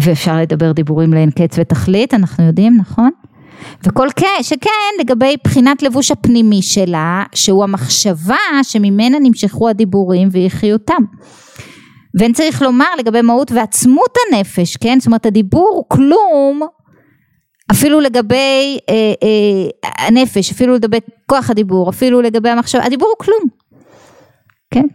ואפשר 0.00 0.36
לדבר 0.36 0.72
דיבורים 0.72 1.14
לאין 1.14 1.30
קץ 1.30 1.58
ותכלית, 1.58 2.14
אנחנו 2.14 2.44
יודעים, 2.46 2.76
נכון? 2.76 3.10
וכל 3.86 4.08
כן, 4.16 4.42
שכן 4.42 5.00
לגבי 5.00 5.36
בחינת 5.44 5.82
לבוש 5.82 6.10
הפנימי 6.10 6.62
שלה, 6.62 7.24
שהוא 7.34 7.64
המחשבה 7.64 8.36
שממנה 8.62 9.18
נמשכו 9.22 9.68
הדיבורים 9.68 10.28
והחיותם. 10.32 11.02
ואין 12.18 12.32
צריך 12.32 12.62
לומר 12.62 12.94
לגבי 12.98 13.22
מהות 13.22 13.52
ועצמות 13.52 14.14
הנפש, 14.32 14.76
כן? 14.76 15.00
זאת 15.00 15.06
אומרת 15.06 15.26
הדיבור 15.26 15.70
הוא 15.74 15.84
כלום 15.88 16.60
אפילו 17.70 18.00
לגבי 18.00 18.78
אה, 18.88 18.94
אה, 19.22 19.90
הנפש, 20.06 20.50
אפילו 20.50 20.74
לגבי 20.74 20.98
כוח 21.26 21.50
הדיבור, 21.50 21.90
אפילו 21.90 22.20
לגבי 22.20 22.48
המחשבה, 22.48 22.84
הדיבור 22.84 23.08
הוא 23.08 23.24
כלום, 23.24 23.62
כן? 24.72 24.86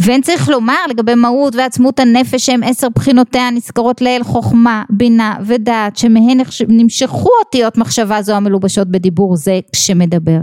ואין 0.00 0.22
צריך 0.22 0.48
לומר 0.48 0.86
לגבי 0.90 1.14
מהות 1.14 1.54
ועצמות 1.54 2.00
הנפש 2.00 2.46
שהם 2.46 2.62
עשר 2.62 2.88
בחינותיה 2.94 3.50
נזכרות 3.50 4.00
לאל 4.00 4.20
חוכמה, 4.24 4.82
בינה 4.90 5.36
ודעת 5.46 5.96
שמהן 5.96 6.40
נמשכו 6.68 7.30
אותיות 7.44 7.78
מחשבה 7.78 8.22
זו 8.22 8.34
המלובשות 8.34 8.88
בדיבור 8.90 9.36
זה 9.36 9.60
כשמדבר. 9.72 10.38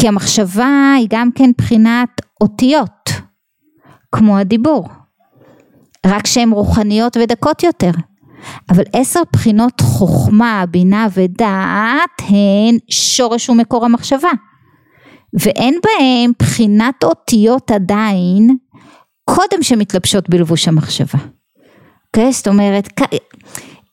כי 0.00 0.08
המחשבה 0.08 0.92
היא 0.98 1.06
גם 1.10 1.30
כן 1.34 1.50
בחינת 1.58 2.08
אותיות, 2.40 3.10
כמו 4.12 4.38
הדיבור, 4.38 4.88
רק 6.06 6.26
שהן 6.26 6.50
רוחניות 6.50 7.16
ודקות 7.16 7.62
יותר. 7.62 7.90
אבל 8.70 8.82
עשר 8.92 9.20
בחינות 9.32 9.80
חוכמה, 9.80 10.64
בינה 10.70 11.06
ודעת 11.14 12.22
הן 12.28 12.76
שורש 12.90 13.48
ומקור 13.48 13.84
המחשבה. 13.84 14.30
ואין 15.32 15.78
בהם 15.84 16.32
בחינת 16.38 17.04
אותיות 17.04 17.70
עדיין 17.70 18.56
קודם 19.24 19.62
שמתלבשות 19.62 20.30
בלבוש 20.30 20.68
המחשבה. 20.68 21.18
אוקיי? 22.06 22.28
Okay? 22.28 22.32
זאת 22.32 22.48
אומרת, 22.48 22.88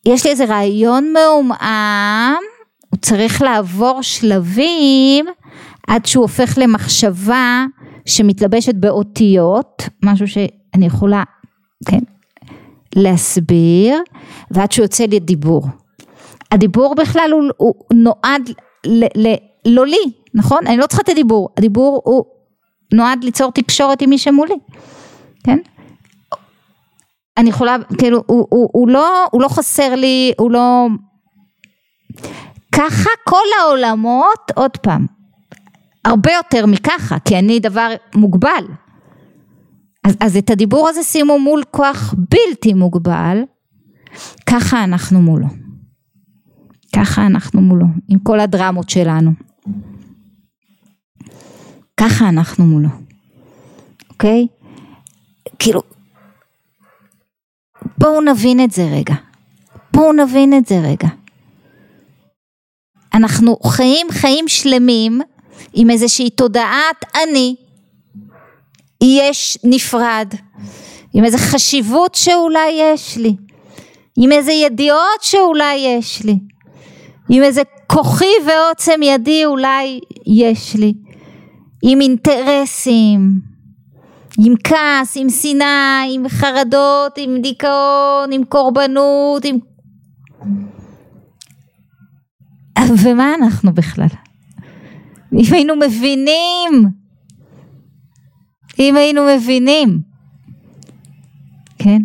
יש 0.06 0.26
לי 0.26 0.32
איזה 0.32 0.46
רעיון 0.46 1.14
מעומעם, 1.14 2.44
הוא 2.90 3.00
צריך 3.02 3.42
לעבור 3.42 4.02
שלבים 4.02 5.26
עד 5.88 6.06
שהוא 6.06 6.22
הופך 6.22 6.58
למחשבה 6.58 7.66
שמתלבשת 8.06 8.76
באותיות, 8.76 9.84
משהו 10.04 10.28
שאני 10.28 10.86
יכולה, 10.86 11.24
כן, 11.86 12.00
להסביר, 12.96 14.02
ועד 14.52 14.72
שהוא 14.72 14.84
יוצא 14.84 15.06
לי 15.06 15.20
דיבור. 15.20 15.68
הדיבור 16.52 16.96
בכלל 16.96 17.30
הוא, 17.32 17.44
הוא 17.58 17.74
נועד 17.94 18.50
ל, 18.86 19.04
ל, 19.04 19.36
לא 19.66 19.86
לי, 19.86 20.12
נכון? 20.34 20.68
אני 20.68 20.78
לא 20.78 20.88
צריכה 20.88 21.02
את 21.02 21.10
הדיבור, 21.10 21.50
הדיבור 21.58 22.02
הוא 22.06 22.26
נועד 22.94 23.24
ליצור 23.24 23.52
תקשורת 23.52 24.02
עם 24.02 24.10
מי 24.10 24.18
שמולי, 24.18 24.56
כן? 25.44 25.58
אני 27.38 27.50
יכולה, 27.50 27.76
כאילו, 27.98 28.24
הוא, 28.28 28.48
הוא, 28.50 28.70
הוא, 28.74 28.90
לא, 28.90 29.26
הוא 29.32 29.42
לא 29.42 29.48
חסר 29.48 29.96
לי, 29.96 30.34
הוא 30.40 30.52
לא... 30.52 30.88
ככה 32.76 33.10
כל 33.24 33.46
העולמות, 33.62 34.52
עוד 34.56 34.78
פעם, 34.78 35.06
הרבה 36.06 36.32
יותר 36.32 36.66
מככה, 36.66 37.20
כי 37.20 37.40
אני 37.40 37.60
דבר 37.60 37.90
מוגבל. 38.16 38.66
אז, 40.04 40.18
אז 40.20 40.38
את 40.38 40.50
הדיבור 40.50 40.90
הזה 40.90 41.04
שימו 41.04 41.40
מול 41.40 41.64
כוח 41.72 42.16
בלתי 42.18 42.74
מוגבל, 42.74 43.44
ככה 44.46 44.84
אנחנו 44.84 45.22
מולו. 45.22 45.48
ככה 46.96 47.26
אנחנו 47.26 47.62
מולו, 47.62 47.86
עם 48.08 48.20
כל 48.20 48.40
הדרמות 48.40 48.90
שלנו. 48.90 49.32
ככה 52.00 52.30
אנחנו 52.30 52.66
מולו, 52.66 52.90
אוקיי? 54.10 54.48
כאילו, 55.60 55.82
בואו 57.98 58.22
נבין 58.22 58.64
את 58.64 58.72
זה 58.72 58.84
רגע. 58.92 59.16
בואו 59.94 60.14
נבין 60.14 60.58
את 60.58 60.66
זה 60.66 60.80
רגע. 60.80 61.08
אנחנו 63.14 63.58
חיים 63.66 64.08
חיים 64.12 64.48
שלמים 64.48 65.22
עם 65.74 65.90
איזושהי 65.90 66.30
תודעת 66.30 67.06
אני, 67.24 67.56
יש 69.04 69.58
נפרד, 69.64 70.34
עם 71.14 71.26
איזה 71.26 71.38
חשיבות 71.38 72.16
שאולי 72.16 72.72
יש 72.72 73.18
לי, 73.18 73.36
עם 74.18 74.32
איזה 74.32 74.52
ידיעות 74.52 75.22
שאולי 75.22 75.76
יש 75.76 76.24
לי, 76.24 76.40
עם 77.30 77.44
איזה 77.44 77.62
כוחי 77.88 78.34
ועוצם 78.46 79.00
ידי 79.04 79.46
אולי 79.46 80.00
יש 80.26 80.76
לי, 80.76 80.94
עם 81.86 82.02
אינטרסים, 82.02 83.40
עם 84.46 84.54
כעס, 84.64 85.18
עם 85.18 85.30
שנאה, 85.30 86.02
עם 86.14 86.30
חרדות, 86.30 87.14
עם 87.18 87.42
דיכאון, 87.42 88.32
עם 88.32 88.44
קורבנות, 88.44 89.46
עם... 89.46 89.58
ומה 93.04 93.36
אנחנו 93.36 93.74
בכלל? 93.74 94.08
אם 95.34 95.54
היינו 95.54 95.76
מבינים, 95.76 96.90
אם 98.80 98.96
היינו 98.96 99.22
מבינים, 99.36 100.02
כן? 101.78 102.02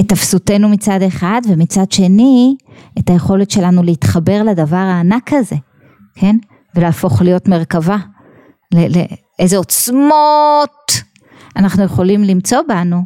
את 0.00 0.08
תפסותנו 0.08 0.68
מצד 0.68 1.00
אחד 1.06 1.40
ומצד 1.48 1.92
שני 1.92 2.56
את 2.98 3.10
היכולת 3.10 3.50
שלנו 3.50 3.82
להתחבר 3.82 4.42
לדבר 4.42 4.76
הענק 4.76 5.32
הזה, 5.32 5.56
כן? 6.14 6.36
ולהפוך 6.74 7.22
להיות 7.22 7.48
מרכבה. 7.48 7.96
לאיזה 8.74 9.56
עוצמות 9.56 10.92
אנחנו 11.56 11.84
יכולים 11.84 12.24
למצוא 12.24 12.58
בנו 12.68 13.04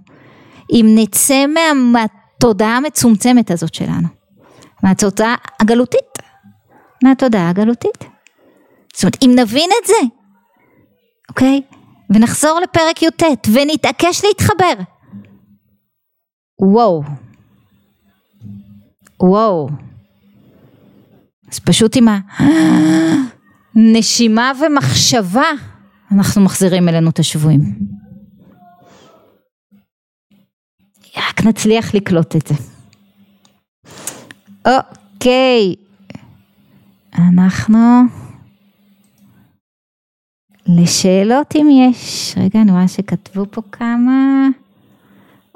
אם 0.72 0.86
נצא 0.94 1.44
מהתודעה 1.92 2.76
המצומצמת 2.76 3.50
הזאת 3.50 3.74
שלנו, 3.74 4.08
מהתודעה 4.82 5.34
הגלותית, 5.60 6.18
מהתודעה 7.04 7.50
הגלותית. 7.50 8.04
זאת 8.94 9.02
אומרת, 9.02 9.16
אם 9.22 9.30
נבין 9.38 9.70
את 9.82 9.86
זה, 9.86 10.08
אוקיי? 11.28 11.62
ונחזור 12.10 12.60
לפרק 12.62 13.02
י"ט 13.02 13.22
ונתעקש 13.52 14.24
להתחבר. 14.24 14.82
וואו. 16.62 17.02
וואו. 19.20 19.68
אז 21.52 21.58
פשוט 21.58 21.96
עם 21.96 22.06
הנשימה 23.76 24.52
ומחשבה 24.60 25.50
אנחנו 26.12 26.42
מחזירים 26.42 26.88
אלינו 26.88 27.10
את 27.10 27.18
השבויים. 27.18 27.60
רק 31.16 31.44
נצליח 31.44 31.94
לקלוט 31.94 32.36
את 32.36 32.46
זה. 32.46 32.54
אוקיי. 34.66 35.74
אנחנו 37.18 37.78
לשאלות 40.66 41.56
אם 41.56 41.68
יש. 41.70 42.34
רגע, 42.36 42.60
אני 42.62 42.70
רואה 42.70 42.88
שכתבו 42.88 43.44
פה 43.50 43.62
כמה. 43.72 44.48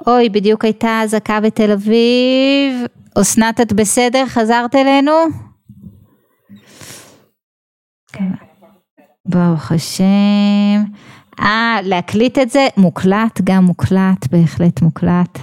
אוי, 0.06 0.28
בדיוק 0.28 0.64
הייתה 0.64 1.00
אזעקה 1.04 1.40
בתל 1.40 1.72
אביב. 1.72 2.86
אסנת, 3.20 3.60
את 3.60 3.72
בסדר? 3.72 4.26
חזרת 4.26 4.74
אלינו? 4.74 5.12
כן. 8.12 8.32
ברוך 9.26 9.72
השם. 9.72 10.84
אה, 11.40 11.78
להקליט 11.82 12.38
את 12.38 12.50
זה? 12.50 12.68
מוקלט, 12.76 13.40
גם 13.44 13.64
מוקלט, 13.64 14.26
בהחלט 14.30 14.82
מוקלט. 14.82 15.38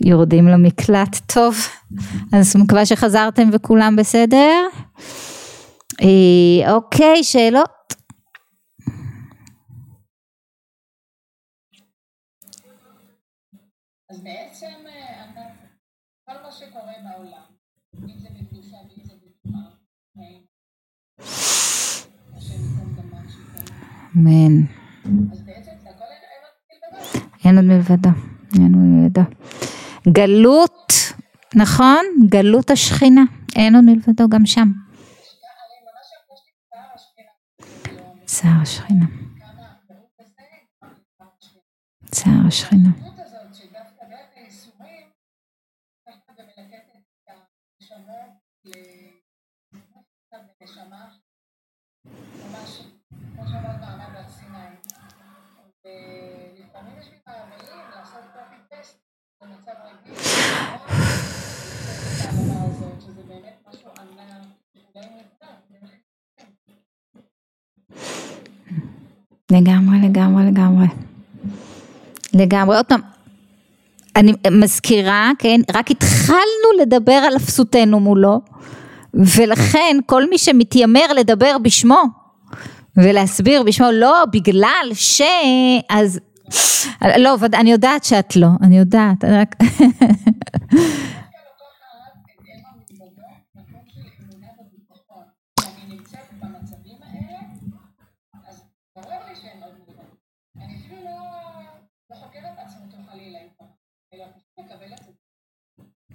יורדים 0.00 0.48
למקלט, 0.48 1.16
טוב. 1.34 1.54
אז 2.32 2.56
מקווה 2.56 2.86
שחזרתם 2.86 3.48
וכולם 3.52 3.96
בסדר. 3.96 4.68
אה, 6.02 6.72
אוקיי, 6.72 7.24
שאלות? 7.24 7.94
אז 14.10 14.22
בעצם 14.22 14.66
אה, 14.86 15.24
כל 16.26 16.32
מה 16.42 16.52
שקורה 16.52 16.92
בעולם, 17.04 17.42
אם 17.94 18.18
זה 18.18 18.28
בקדושה 18.30 18.76
ואם 18.76 19.04
זה 19.04 19.12
בתורה, 19.14 19.70
אמן. 24.16 24.62
אין 27.44 27.56
עוד 27.56 27.64
מלבדו. 27.64 28.10
אין 28.54 28.74
עוד 28.74 28.82
מלבדו. 28.82 29.20
גלות, 30.08 30.92
נכון? 31.54 32.04
גלות 32.28 32.70
השכינה. 32.70 33.22
אין 33.56 33.74
עוד 33.74 33.84
מלבדו 33.84 34.28
גם 34.28 34.46
שם. 34.46 34.68
צער 38.24 38.62
השכינה. 38.62 39.06
צער 42.10 42.46
השכינה. 42.46 43.13
לגמרי, 69.50 70.08
לגמרי, 70.08 70.44
לגמרי. 70.46 70.86
לגמרי. 72.34 72.76
עוד 72.76 72.86
פעם, 72.86 73.00
אני 74.16 74.32
מזכירה, 74.50 75.30
כן, 75.38 75.60
רק 75.74 75.90
התחלנו 75.90 76.68
לדבר 76.80 77.12
על 77.12 77.36
אפסותנו 77.36 78.00
מולו, 78.00 78.40
ולכן 79.14 79.96
כל 80.06 80.28
מי 80.30 80.38
שמתיימר 80.38 81.12
לדבר 81.16 81.56
בשמו 81.62 82.23
ולהסביר 82.96 83.62
בשמו, 83.62 83.86
לא, 83.92 84.24
בגלל 84.32 84.90
ש... 84.94 85.22
אז... 85.90 86.20
לא, 87.16 87.36
אני 87.54 87.72
יודעת 87.72 88.04
שאת 88.04 88.36
לא, 88.36 88.48
אני 88.62 88.78
יודעת, 88.78 89.24
רק... 89.24 89.54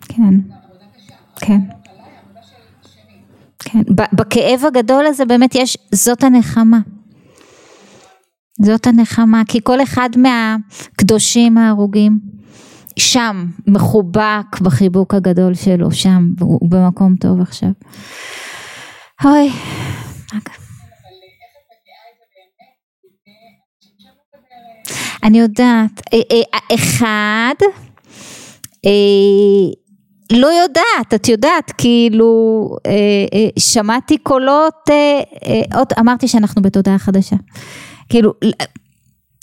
כן, 0.09 0.33
כן. 1.35 1.78
כן, 3.71 3.81
בכאב 4.13 4.65
הגדול 4.65 5.05
הזה 5.05 5.25
באמת 5.25 5.55
יש, 5.55 5.77
זאת 5.91 6.23
הנחמה. 6.23 6.79
זאת 8.61 8.87
הנחמה, 8.87 9.41
כי 9.47 9.59
כל 9.63 9.83
אחד 9.83 10.09
מהקדושים 10.17 11.57
ההרוגים 11.57 12.19
שם, 12.99 13.45
מחובק 13.67 14.59
בחיבוק 14.61 15.13
הגדול 15.13 15.53
שלו, 15.53 15.91
שם, 15.91 16.27
הוא 16.39 16.69
במקום 16.69 17.15
טוב 17.15 17.41
עכשיו. 17.41 17.69
אוי. 19.25 19.51
אני 25.23 25.39
יודעת, 25.39 26.01
אה, 26.13 26.19
אה, 26.31 26.75
אחד, 26.75 27.53
אה, 28.85 28.91
לא 30.33 30.47
יודעת, 30.47 31.13
את 31.15 31.27
יודעת, 31.27 31.71
כאילו, 31.77 32.31
אה, 32.85 32.91
אה, 33.33 33.47
שמעתי 33.59 34.17
קולות, 34.17 34.89
אה, 34.89 35.21
אה, 35.45 35.77
עוד 35.77 35.87
אמרתי 35.99 36.27
שאנחנו 36.27 36.61
בתודעה 36.61 36.97
חדשה. 36.97 37.35
כאילו, 38.09 38.33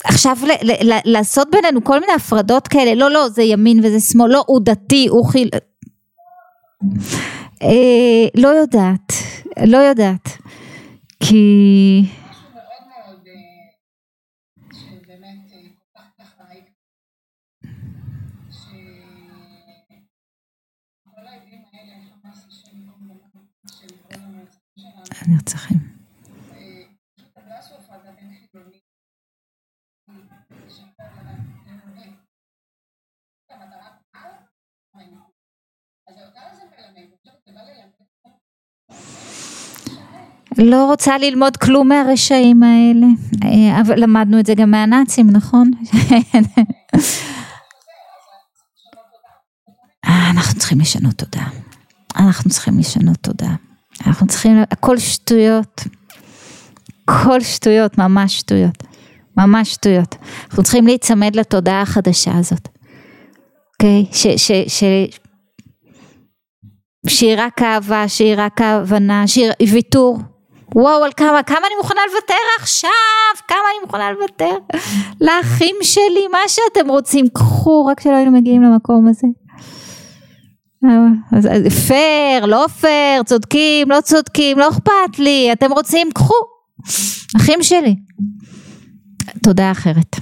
עכשיו 0.05 0.37
ל, 0.43 0.71
ל, 0.73 0.93
ל, 0.93 0.99
לעשות 1.05 1.49
בינינו 1.51 1.85
כל 1.85 2.01
מיני 2.01 2.13
הפרדות 2.13 2.69
כאלה, 2.69 2.95
לא, 2.95 3.11
לא, 3.11 3.29
זה 3.29 3.43
ימין 3.43 3.79
וזה 3.85 4.01
שמאל, 4.01 4.31
לא, 4.31 4.45
הוא 4.47 4.61
דתי, 4.65 5.07
הוא 5.11 5.27
חיל... 5.27 5.49
אה, 7.63 8.29
לא 8.37 8.49
יודעת, 8.49 9.13
לא 9.67 9.79
יודעת. 9.79 10.29
כי... 11.21 12.05
הנרצחים. 25.27 25.97
לא 40.59 40.85
רוצה 40.85 41.19
ללמוד 41.19 41.57
כלום 41.57 41.89
מהרשעים 41.89 42.63
האלה, 42.63 43.07
אה, 43.45 43.81
אבל 43.81 44.03
למדנו 44.03 44.41
את 44.41 44.47
זה 44.47 44.55
גם 44.55 44.71
מהנאצים, 44.71 45.31
נכון? 45.31 45.71
אנחנו 50.31 50.59
צריכים 50.59 50.81
לשנות 50.81 51.15
תודעה. 51.15 51.51
אנחנו 52.17 52.51
צריכים 52.51 52.79
לשנות 52.79 53.17
תודעה. 53.21 53.66
אנחנו 54.07 54.27
צריכים, 54.27 54.63
הכל 54.71 54.99
שטויות, 54.99 55.81
הכל 57.09 57.41
שטויות, 57.41 57.99
ממש 57.99 58.39
שטויות, 58.39 58.83
ממש 59.37 59.73
שטויות. 59.73 60.15
אנחנו 60.49 60.63
צריכים 60.63 60.87
להיצמד 60.87 61.37
לתודעה 61.37 61.83
החדשה 61.83 62.39
הזאת, 62.39 62.69
אוקיי? 63.75 64.07
Okay? 64.11 64.15
ש, 64.17 64.27
ש, 64.27 64.53
ש, 64.69 64.85
שהיא 67.07 67.35
רק 67.39 67.63
אהבה, 67.63 68.09
שהיא 68.09 68.35
רק 68.37 68.61
הבנה, 68.61 69.27
שהיא 69.27 69.53
ויתור. 69.73 70.19
וואו, 70.75 71.05
על 71.05 71.13
כמה, 71.17 71.43
כמה 71.43 71.59
אני 71.67 71.75
מוכנה 71.83 72.01
לוותר 72.13 72.35
עכשיו, 72.61 72.91
כמה 73.49 73.59
אני 73.59 73.87
מוכנה 73.87 74.13
לוותר 74.13 74.57
לאחים 75.21 75.77
שלי, 75.83 76.29
מה 76.33 76.39
שאתם 76.49 76.89
רוצים, 76.89 77.29
קחו, 77.29 77.87
רק 77.87 78.01
שלא 78.01 78.15
היינו 78.15 78.31
מגיעים 78.31 78.63
למקום 78.63 79.09
הזה. 79.09 79.27
פייר, 81.87 82.47
לא 82.47 82.67
פייר, 82.81 83.23
צודקים, 83.23 83.91
לא 83.91 84.01
צודקים, 84.01 84.59
לא 84.59 84.69
אכפת 84.69 85.19
לי, 85.19 85.49
אתם 85.53 85.73
רוצים, 85.73 86.09
קחו. 86.15 86.35
אחים 87.37 87.63
שלי. 87.63 87.97
תודה 89.43 89.71
אחרת. 89.71 90.17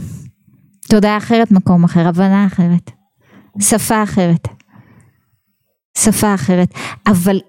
תודה 0.88 1.16
אחרת, 1.16 1.50
מקום 1.50 1.84
אחר, 1.84 2.08
הבנה 2.08 2.46
אחרת. 2.46 2.90
שפה 3.60 4.02
אחרת. 4.02 4.48
שפה 5.98 6.34
אחרת. 6.34 6.74
אבל 7.06 7.40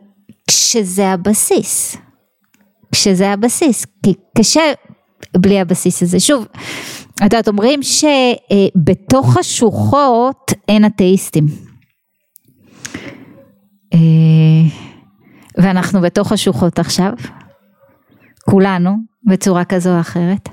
כשזה 0.47 1.07
הבסיס, 1.07 1.97
כשזה 2.91 3.29
הבסיס, 3.29 3.85
כי 4.03 4.13
קשה 4.37 4.61
בלי 5.37 5.59
הבסיס 5.59 6.03
הזה. 6.03 6.19
שוב, 6.19 6.45
את 7.15 7.21
יודעת, 7.21 7.47
אומרים 7.47 7.79
שבתוך 7.83 9.37
השוחות 9.37 10.51
אין 10.67 10.85
אתאיסטים. 10.85 11.45
אה, 13.95 13.99
ואנחנו 15.57 16.01
בתוך 16.01 16.31
השוחות 16.31 16.79
עכשיו, 16.79 17.11
כולנו, 18.49 18.95
בצורה 19.23 19.65
כזו 19.65 19.95
או 19.95 19.99
אחרת. 19.99 20.49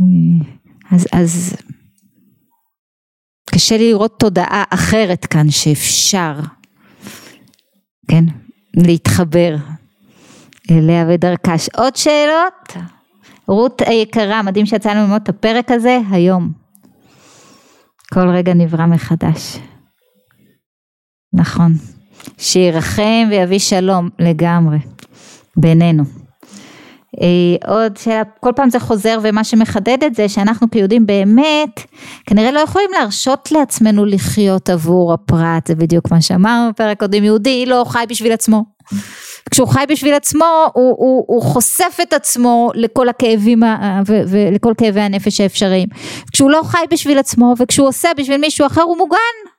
אה, 0.00 0.46
אז, 0.90 1.06
אז 1.12 1.56
קשה 3.54 3.76
לי 3.76 3.88
לראות 3.90 4.18
תודעה 4.18 4.64
אחרת 4.70 5.26
כאן 5.26 5.50
שאפשר, 5.50 6.40
כן, 8.08 8.24
להתחבר 8.76 9.56
אליה 10.70 11.04
ודרכה. 11.08 11.54
עוד 11.76 11.96
שאלות? 11.96 12.86
רות 13.48 13.82
היקרה, 13.86 14.42
מדהים 14.42 14.66
שיצא 14.66 14.90
לנו 14.90 15.00
ללמוד 15.00 15.22
את 15.22 15.28
הפרק 15.28 15.70
הזה 15.70 15.98
היום. 16.10 16.52
כל 18.12 18.28
רגע 18.28 18.54
נברא 18.54 18.86
מחדש. 18.86 19.58
נכון. 21.32 21.72
שירחם 22.38 23.28
ויביא 23.30 23.58
שלום 23.58 24.08
לגמרי 24.18 24.78
בינינו. 25.56 26.04
אה, 27.20 27.72
עוד 27.74 27.96
שאלה, 27.96 28.22
כל 28.40 28.50
פעם 28.56 28.70
זה 28.70 28.80
חוזר 28.80 29.18
ומה 29.22 29.44
שמחדד 29.44 29.98
את 30.06 30.14
זה 30.14 30.28
שאנחנו 30.28 30.70
כיהודים 30.70 31.06
באמת 31.06 31.80
כנראה 32.26 32.52
לא 32.52 32.60
יכולים 32.60 32.90
להרשות 32.98 33.52
לעצמנו 33.52 34.04
לחיות 34.04 34.70
עבור 34.70 35.12
הפרט, 35.12 35.66
זה 35.66 35.74
בדיוק 35.74 36.10
מה 36.10 36.20
שאמרנו 36.20 36.70
בפרק 36.70 37.00
קודם, 37.00 37.24
יהודי 37.24 37.66
לא 37.66 37.84
חי 37.88 38.04
בשביל 38.08 38.32
עצמו. 38.32 38.64
כשהוא 39.50 39.68
חי 39.68 39.84
בשביל 39.88 40.14
עצמו 40.14 40.66
הוא, 40.74 40.94
הוא, 40.98 41.24
הוא 41.26 41.42
חושף 41.42 41.98
את 42.02 42.12
עצמו 42.12 42.70
לכל 42.74 43.08
הכאבים 43.08 43.62
ולכל 44.06 44.72
כאבי 44.76 45.00
הנפש 45.00 45.40
האפשריים. 45.40 45.88
כשהוא 46.32 46.50
לא 46.50 46.60
חי 46.64 46.84
בשביל 46.90 47.18
עצמו 47.18 47.54
וכשהוא 47.58 47.88
עושה 47.88 48.08
בשביל 48.16 48.40
מישהו 48.40 48.66
אחר 48.66 48.82
הוא 48.82 48.96
מוגן. 48.96 49.51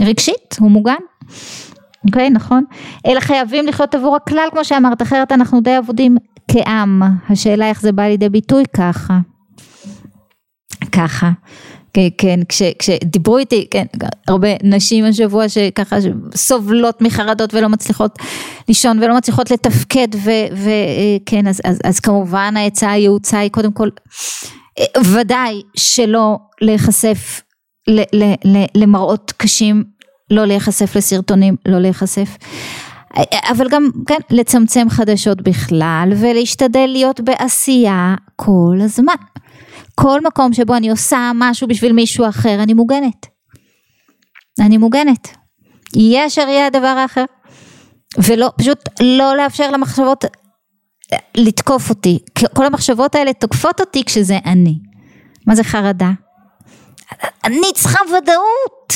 רגשית, 0.00 0.56
הוא 0.60 0.70
מוגן. 0.70 0.94
אוקיי, 2.06 2.26
okay, 2.26 2.30
נכון? 2.30 2.64
אלא 3.06 3.20
חייבים 3.20 3.66
לחיות 3.66 3.94
עבור 3.94 4.16
הכלל 4.16 4.48
כמו 4.50 4.64
שאמרת, 4.64 5.02
אחרת 5.02 5.32
אנחנו 5.32 5.60
די 5.60 5.78
אבודים 5.78 6.16
כעם. 6.48 7.02
השאלה 7.28 7.68
איך 7.68 7.80
זה 7.80 7.92
בא 7.92 8.02
לידי 8.02 8.28
ביטוי 8.28 8.64
ככה. 8.76 9.18
ככה. 10.92 11.30
כן, 11.92 12.08
כן 12.18 12.40
כש, 12.48 12.62
כשדיברו 12.78 13.38
איתי, 13.38 13.66
כן, 13.70 13.84
הרבה 14.28 14.48
נשים 14.62 15.04
השבוע 15.04 15.48
שככה 15.48 15.96
סובלות 16.34 17.02
מחרדות 17.02 17.54
ולא 17.54 17.68
מצליחות 17.68 18.18
לישון 18.68 18.98
ולא 19.02 19.16
מצליחות 19.16 19.50
לתפקד 19.50 20.08
וכן, 20.52 21.46
אז, 21.46 21.60
אז, 21.64 21.78
אז 21.84 22.00
כמובן 22.00 22.54
העצה 22.56 22.90
הייעוצה 22.90 23.38
היא 23.38 23.50
קודם 23.50 23.72
כל 23.72 23.88
ודאי 25.04 25.62
שלא 25.76 26.38
להיחשף 26.60 27.42
ל, 27.88 28.00
ל, 28.00 28.34
ל, 28.44 28.64
למראות 28.74 29.32
קשים, 29.36 29.84
לא 30.30 30.44
להיחשף 30.44 30.96
לסרטונים, 30.96 31.56
לא 31.66 31.78
להיחשף. 31.78 32.36
אבל 33.50 33.68
גם 33.68 33.90
כן 34.06 34.18
לצמצם 34.30 34.86
חדשות 34.90 35.42
בכלל 35.42 36.12
ולהשתדל 36.16 36.86
להיות 36.86 37.20
בעשייה 37.20 38.14
כל 38.36 38.76
הזמן. 38.80 39.14
כל 39.94 40.20
מקום 40.20 40.52
שבו 40.52 40.76
אני 40.76 40.90
עושה 40.90 41.30
משהו 41.34 41.68
בשביל 41.68 41.92
מישהו 41.92 42.28
אחר 42.28 42.62
אני 42.62 42.74
מוגנת. 42.74 43.26
אני 44.60 44.78
מוגנת. 44.78 45.28
יהיה 45.96 46.26
אשר 46.26 46.40
יהיה 46.48 46.66
הדבר 46.66 46.86
האחר. 46.86 47.24
ולא, 48.18 48.50
פשוט 48.58 48.78
לא 49.00 49.36
לאפשר 49.36 49.70
למחשבות 49.70 50.24
לתקוף 51.36 51.90
אותי. 51.90 52.18
כל 52.54 52.66
המחשבות 52.66 53.14
האלה 53.14 53.32
תוקפות 53.32 53.80
אותי 53.80 54.04
כשזה 54.04 54.38
אני. 54.46 54.78
מה 55.46 55.54
זה 55.54 55.64
חרדה? 55.64 56.10
אני 57.44 57.72
צריכה 57.74 57.98
ודאות. 58.04 58.92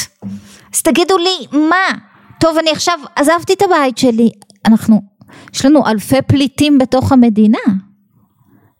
אז 0.74 0.82
תגידו 0.82 1.18
לי, 1.18 1.46
מה? 1.52 1.98
טוב, 2.40 2.58
אני 2.58 2.70
עכשיו 2.70 2.98
עזבתי 3.16 3.52
את 3.52 3.62
הבית 3.62 3.98
שלי. 3.98 4.30
אנחנו, 4.66 5.02
יש 5.54 5.64
לנו 5.64 5.86
אלפי 5.86 6.22
פליטים 6.22 6.78
בתוך 6.78 7.12
המדינה. 7.12 7.58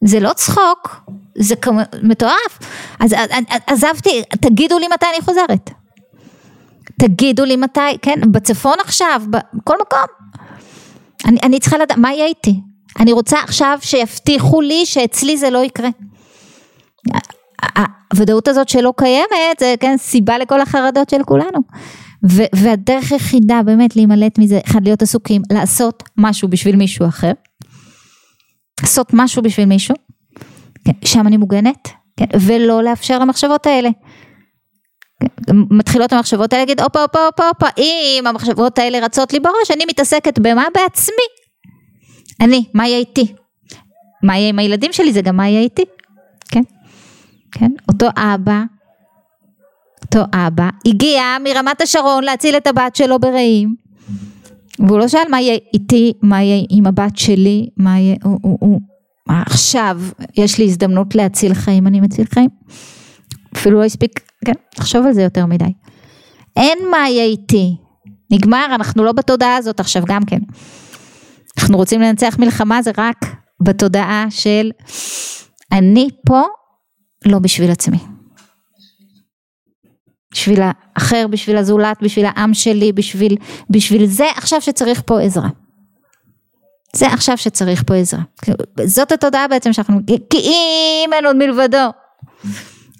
זה 0.04 0.20
לא 0.20 0.32
צחוק, 0.32 1.00
זה 1.34 1.54
מטורף. 2.02 2.58
אז 3.00 3.14
עזבתי, 3.66 4.22
תגידו 4.40 4.78
לי 4.78 4.88
מתי 4.88 5.06
אני 5.14 5.24
חוזרת. 5.24 5.70
תגידו 7.00 7.44
לי 7.44 7.56
מתי, 7.56 7.80
כן, 8.02 8.20
בצפון 8.32 8.74
עכשיו, 8.80 9.22
בכל 9.54 9.76
מקום. 9.80 10.06
אני, 11.24 11.38
אני 11.42 11.60
צריכה 11.60 11.78
לדעת, 11.78 11.98
מה 11.98 12.12
יהיה 12.12 12.26
איתי? 12.26 12.60
אני 13.00 13.12
רוצה 13.12 13.38
עכשיו 13.40 13.78
שיבטיחו 13.80 14.60
לי 14.60 14.86
שאצלי 14.86 15.36
זה 15.36 15.50
לא 15.50 15.64
יקרה. 15.64 15.88
הוודאות 18.12 18.48
הזאת 18.48 18.68
שלא 18.68 18.92
קיימת, 18.96 19.58
זה 19.60 19.74
כן 19.80 19.96
סיבה 19.98 20.38
לכל 20.38 20.60
החרדות 20.60 21.10
של 21.10 21.22
כולנו. 21.24 21.60
ו- 22.30 22.42
והדרך 22.54 23.12
היחידה 23.12 23.60
באמת 23.62 23.96
להימלט 23.96 24.38
מזה, 24.38 24.60
אחד 24.66 24.84
להיות 24.84 25.02
עסוקים, 25.02 25.42
לעשות 25.52 26.02
משהו 26.16 26.48
בשביל 26.48 26.76
מישהו 26.76 27.06
אחר. 27.06 27.32
לעשות 28.82 29.10
משהו 29.12 29.42
בשביל 29.42 29.66
מישהו, 29.66 29.94
כן, 30.84 30.92
שם 31.04 31.26
אני 31.26 31.36
מוגנת, 31.36 31.88
כן, 32.16 32.26
ולא 32.40 32.82
לאפשר 32.82 33.18
למחשבות 33.18 33.66
האלה. 33.66 33.88
כן, 35.20 35.54
מתחילות 35.70 36.12
המחשבות 36.12 36.52
האלה 36.52 36.62
להגיד 36.62 36.80
הופה 36.80 37.02
הופה 37.02 37.26
הופה 37.26 37.48
הופה 37.48 37.66
אם 37.78 38.24
המחשבות 38.26 38.78
האלה 38.78 38.98
רצות 38.98 39.32
לי 39.32 39.40
בראש 39.40 39.70
אני 39.70 39.84
מתעסקת 39.88 40.38
במה 40.38 40.64
בעצמי 40.74 41.24
אני 42.40 42.64
מה 42.74 42.88
יהיה 42.88 42.98
איתי 42.98 43.32
מה 44.22 44.38
יהיה 44.38 44.48
עם 44.48 44.58
הילדים 44.58 44.92
שלי 44.92 45.12
זה 45.12 45.22
גם 45.22 45.36
מה 45.36 45.48
יהיה 45.48 45.60
איתי 45.60 45.82
כן 47.52 47.70
אותו 47.88 48.06
אבא 48.16 48.62
אותו 50.04 50.24
אבא 50.34 50.68
הגיע 50.86 51.22
מרמת 51.44 51.80
השרון 51.80 52.24
להציל 52.24 52.56
את 52.56 52.66
הבת 52.66 52.96
שלו 52.96 53.18
ברעים 53.18 53.74
והוא 54.78 54.98
לא 54.98 55.08
שאל 55.08 55.28
מה 55.30 55.40
יהיה 55.40 55.58
איתי 55.74 56.12
מה 56.22 56.42
יהיה 56.42 56.64
עם 56.70 56.86
הבת 56.86 57.16
שלי 57.16 57.68
מה 57.76 57.98
יהיה 57.98 58.16
הוא, 58.22 58.38
הוא, 58.42 58.58
הוא 58.60 58.80
עכשיו 59.28 60.00
יש 60.36 60.58
לי 60.58 60.64
הזדמנות 60.64 61.14
להציל 61.14 61.54
חיים, 61.54 61.86
אני 61.86 62.00
מציל 62.00 62.26
חיים. 62.34 62.50
אפילו 63.56 63.78
לא 63.78 63.84
הספיק, 63.84 64.20
כן, 64.44 64.52
לחשוב 64.78 65.06
על 65.06 65.12
זה 65.12 65.22
יותר 65.22 65.46
מדי. 65.46 65.72
אין 66.56 66.78
מה 66.90 67.08
יהיה 67.08 67.24
איתי. 67.24 67.76
נגמר, 68.30 68.66
אנחנו 68.74 69.04
לא 69.04 69.12
בתודעה 69.12 69.56
הזאת 69.56 69.80
עכשיו 69.80 70.02
גם 70.06 70.24
כן. 70.24 70.38
אנחנו 71.58 71.76
רוצים 71.76 72.00
לנצח 72.00 72.38
מלחמה 72.38 72.82
זה 72.82 72.90
רק 72.98 73.26
בתודעה 73.60 74.26
של 74.30 74.70
אני 75.72 76.08
פה 76.26 76.42
לא 77.26 77.38
בשביל 77.38 77.70
עצמי. 77.70 77.98
בשביל 80.32 80.60
האחר, 80.62 81.26
בשביל 81.30 81.56
הזולת, 81.56 82.02
בשביל 82.02 82.26
העם 82.26 82.54
שלי, 82.54 82.92
בשביל, 82.92 83.36
בשביל 83.70 84.06
זה 84.06 84.24
עכשיו 84.36 84.60
שצריך 84.60 85.02
פה 85.06 85.20
עזרה. 85.20 85.48
זה 86.96 87.06
עכשיו 87.06 87.38
שצריך 87.38 87.82
פה 87.86 87.94
עזרה. 87.94 88.20
זאת 88.84 89.12
התודעה 89.12 89.48
בעצם 89.48 89.72
שאנחנו, 89.72 90.00
כי 90.30 90.38
אם 90.38 91.10
אין 91.12 91.26
עוד 91.26 91.36
מלבדו. 91.36 91.88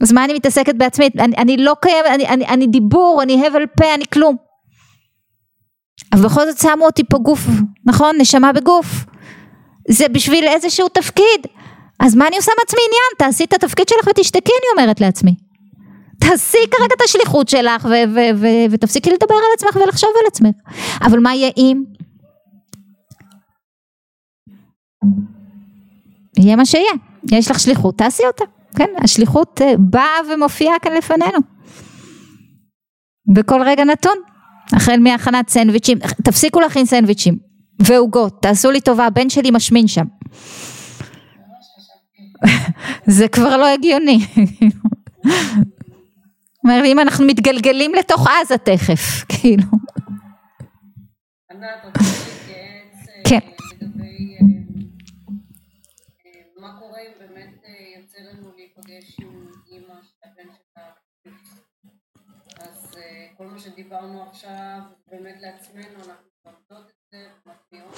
אז 0.01 0.13
מה 0.13 0.25
אני 0.25 0.35
מתעסקת 0.35 0.75
בעצמי? 0.75 1.09
אני, 1.19 1.37
אני 1.37 1.57
לא 1.57 1.77
קיימת, 1.83 2.07
אני, 2.15 2.29
אני, 2.29 2.47
אני 2.47 2.67
דיבור, 2.67 3.21
אני 3.23 3.47
הבל 3.47 3.67
פה, 3.77 3.95
אני 3.95 4.05
כלום. 4.13 4.37
אבל 6.13 6.25
בכל 6.25 6.47
זאת 6.47 6.59
שמו 6.59 6.87
אותי 6.87 7.03
פה 7.05 7.19
גוף, 7.19 7.47
נכון? 7.87 8.17
נשמה 8.19 8.53
בגוף. 8.53 8.87
זה 9.89 10.09
בשביל 10.09 10.45
איזשהו 10.45 10.89
תפקיד. 10.89 11.47
אז 12.05 12.15
מה 12.15 12.29
אני 12.29 12.37
עושה 12.37 12.53
מעצמי 12.59 12.81
עניין? 12.89 13.33
תעשי 13.33 13.45
את 13.45 13.53
התפקיד 13.53 13.89
שלך 13.89 14.07
ותשתקי, 14.11 14.53
אני 14.53 14.83
אומרת 14.83 15.01
לעצמי. 15.01 15.35
תעשי 16.21 16.59
כרגע 16.71 16.95
את 16.97 17.03
השליחות 17.05 17.49
שלך 17.49 17.89
ותפסיקי 18.71 19.11
לדבר 19.11 19.35
על 19.35 19.53
עצמך 19.57 19.77
ולחשוב 19.77 20.11
על 20.21 20.27
עצמך. 20.27 20.55
אבל 21.03 21.19
מה 21.19 21.35
יהיה 21.35 21.51
אם? 21.57 21.83
יהיה 26.39 26.57
מה 26.57 26.67
שיהיה, 26.67 26.93
יש 27.33 27.51
לך 27.51 27.61
שליחות, 27.61 27.99
תעשי 27.99 28.23
אותה, 28.27 28.45
כן, 28.77 28.91
השליחות 29.05 29.61
אה, 29.65 29.75
באה 29.79 30.19
ומופיעה 30.33 30.79
כאן 30.83 30.93
לפנינו, 30.93 31.39
בכל 33.35 33.63
רגע 33.63 33.85
נתון, 33.85 34.17
החל 34.73 34.97
מהכנת 35.01 35.49
סנדוויצ'ים, 35.49 35.99
תפסיקו 36.25 36.61
להכין 36.61 36.87
סנדוויצ'ים 36.87 37.39
ועוגות, 37.83 38.43
תעשו 38.43 38.71
לי 38.71 38.81
טובה, 38.81 39.07
הבן 39.07 39.31
שלי 39.31 39.51
משמין 39.51 39.89
שם. 39.89 40.05
זה 43.07 43.29
כבר 43.29 43.57
לא 43.57 43.67
הגיוני. 43.67 44.19
אומר 46.65 46.83
לי 46.83 46.93
אם 46.93 46.99
אנחנו 46.99 47.27
מתגלגלים 47.27 47.95
לתוך 47.95 48.27
עזה 48.29 48.59
תכף, 48.59 49.25
כאילו. 49.29 49.65
כן. 53.29 53.39
כל 63.37 63.47
מה 63.47 63.59
שדיברנו 63.59 64.23
עכשיו, 64.23 64.81
באמת 65.11 65.37
לעצמנו, 65.41 65.97
אנחנו 65.97 66.31
לומדות 66.45 66.91
את 66.91 66.95
זה, 67.13 67.27
מפניעות 67.47 67.95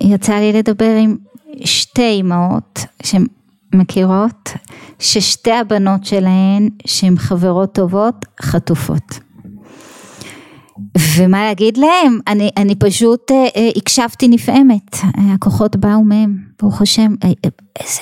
יצא 0.00 0.34
לי 0.34 0.52
לדבר 0.52 0.96
עם 1.00 1.16
שתי 1.64 2.20
אמהות 2.20 2.80
שמכירות 3.02 4.52
ששתי 4.98 5.52
הבנות 5.52 6.04
שלהן 6.04 6.68
שהן 6.86 7.18
חברות 7.18 7.74
טובות 7.74 8.24
חטופות. 8.42 9.18
ומה 11.16 11.44
להגיד 11.44 11.76
להם? 11.76 12.18
אני, 12.26 12.50
אני 12.56 12.74
פשוט 12.74 13.30
אה, 13.30 13.46
אה, 13.56 13.70
הקשבתי 13.76 14.28
נפעמת, 14.28 14.96
הכוחות 15.34 15.76
באו 15.76 16.04
מהם, 16.04 16.38
ברוך 16.62 16.82
השם, 16.82 17.14
אה, 17.24 17.28
אה, 17.44 17.50
איזה, 17.80 18.00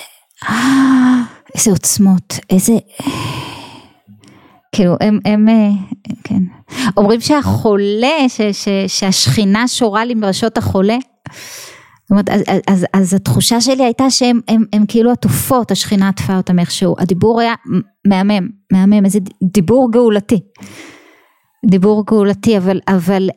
אה, 0.49 1.21
איזה 1.55 1.71
עוצמות, 1.71 2.39
איזה, 2.49 2.73
כאילו 4.71 4.95
הם, 5.01 5.19
הם, 5.25 5.49
אה, 5.49 5.69
כן, 6.23 6.43
אומרים 6.97 7.21
שהחולה, 7.21 8.29
ש, 8.29 8.41
ש, 8.41 8.67
שהשכינה 8.87 9.67
שורה 9.67 10.05
לי 10.05 10.15
מראשות 10.15 10.57
החולה, 10.57 10.97
זאת 12.09 12.11
אומרת, 12.11 12.29
אז, 12.29 12.41
אז, 12.67 12.85
אז 12.93 13.13
התחושה 13.13 13.61
שלי 13.61 13.83
הייתה 13.83 14.09
שהם 14.09 14.39
הם, 14.47 14.63
הם 14.73 14.85
כאילו 14.87 15.11
עטופות, 15.11 15.71
השכינה 15.71 16.09
עטפה 16.09 16.37
אותם 16.37 16.59
איכשהו, 16.59 16.95
הדיבור 16.99 17.41
היה 17.41 17.53
מהמם, 18.07 18.47
מהמם, 18.71 19.05
איזה 19.05 19.19
דיבור 19.43 19.91
גאולתי. 19.91 20.39
דיבור 21.65 22.05
גאולתי, 22.05 22.57
אבל, 22.57 22.79
אבל 22.87 23.29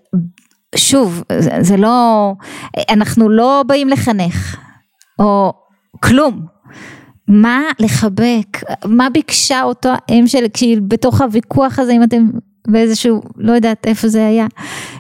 שוב, 0.77 1.23
זה, 1.39 1.51
זה 1.61 1.77
לא, 1.77 2.33
אנחנו 2.91 3.29
לא 3.29 3.63
באים 3.67 3.89
לחנך, 3.89 4.57
או 5.19 5.53
כלום. 6.01 6.47
מה 7.29 7.61
לחבק, 7.81 8.59
מה 8.87 9.11
ביקשה 9.11 9.63
אותו 9.63 9.89
האם 10.09 10.27
של, 10.27 10.45
כשהיא 10.55 10.79
בתוך 10.89 11.21
הוויכוח 11.21 11.79
הזה, 11.79 11.93
אם 11.93 12.03
אתם 12.03 12.25
באיזשהו, 12.69 13.23
לא 13.37 13.53
יודעת 13.53 13.87
איפה 13.87 14.09
זה 14.09 14.27
היה, 14.27 14.47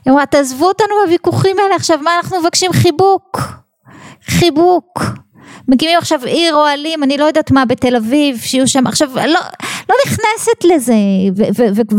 היא 0.04 0.12
אמרה, 0.12 0.26
תעזבו 0.26 0.66
אותנו 0.68 0.94
בוויכוחים 1.04 1.56
האלה, 1.58 1.74
עכשיו 1.74 1.98
מה 2.02 2.16
אנחנו 2.16 2.40
מבקשים? 2.40 2.72
חיבוק, 2.72 3.40
חיבוק. 4.24 5.00
מקימים 5.68 5.98
עכשיו 5.98 6.20
עיר 6.24 6.54
אוהלים, 6.54 7.02
אני 7.02 7.18
לא 7.18 7.24
יודעת 7.24 7.50
מה, 7.50 7.64
בתל 7.64 7.96
אביב, 7.96 8.38
שיהיו 8.38 8.68
שם, 8.68 8.86
עכשיו, 8.86 9.08
לא, 9.14 9.40
לא 9.88 9.94
נכנסת 10.06 10.64
לזה, 10.64 10.94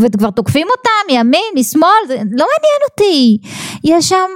וכבר 0.00 0.30
תוקפים 0.30 0.66
אותם, 0.70 1.12
מימין, 1.12 1.52
משמאל, 1.58 2.06
זה 2.06 2.14
לא 2.14 2.46
מעניין 2.46 2.80
אותי. 2.90 3.38
יש 3.84 4.08
שם 4.08 4.28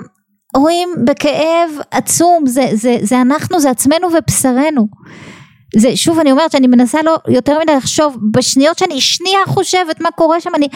רואים 0.56 0.88
בכאב 1.06 1.70
עצום, 1.90 2.46
זה, 2.46 2.66
זה, 2.72 2.96
זה 3.02 3.20
אנחנו, 3.20 3.60
זה 3.60 3.70
עצמנו 3.70 4.08
ובשרנו. 4.08 4.86
זה, 5.76 5.96
שוב 5.96 6.18
אני 6.18 6.32
אומרת 6.32 6.52
שאני 6.52 6.66
מנסה 6.66 6.98
לא 7.04 7.16
יותר 7.28 7.58
מדי 7.62 7.76
לחשוב, 7.76 8.18
בשניות 8.30 8.78
שאני 8.78 9.00
שנייה 9.00 9.38
חושבת 9.46 10.00
מה 10.00 10.10
קורה 10.10 10.40
שם, 10.40 10.50
אני, 10.54 10.68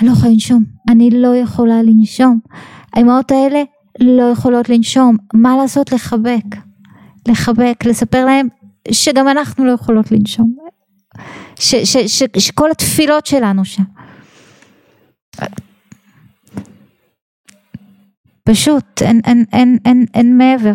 אני 0.00 0.08
לא 0.08 0.12
יכולה 0.12 0.32
לנשום, 0.32 0.64
אני 0.88 1.10
לא 1.10 1.36
יכולה 1.36 1.82
לנשום. 1.82 2.40
האמהות 2.92 3.30
האלה 3.30 3.62
לא 4.00 4.22
יכולות 4.22 4.68
לנשום, 4.68 5.16
מה 5.34 5.56
לעשות 5.56 5.92
לחבק, 5.92 6.56
לחבק, 7.28 7.84
לספר 7.86 8.24
להם 8.24 8.48
שגם 8.90 9.28
אנחנו 9.28 9.64
לא 9.64 9.72
יכולות 9.72 10.12
לנשום, 10.12 10.56
ש, 11.58 11.74
ש, 11.74 11.96
ש, 11.96 12.22
שכל 12.38 12.70
התפילות 12.70 13.26
שלנו 13.26 13.64
שם. 13.64 13.82
פשוט 18.44 19.02
אין, 19.02 19.20
אין, 19.24 19.44
אין, 19.52 19.78
אין, 19.84 20.06
אין 20.14 20.38
מעבר. 20.38 20.72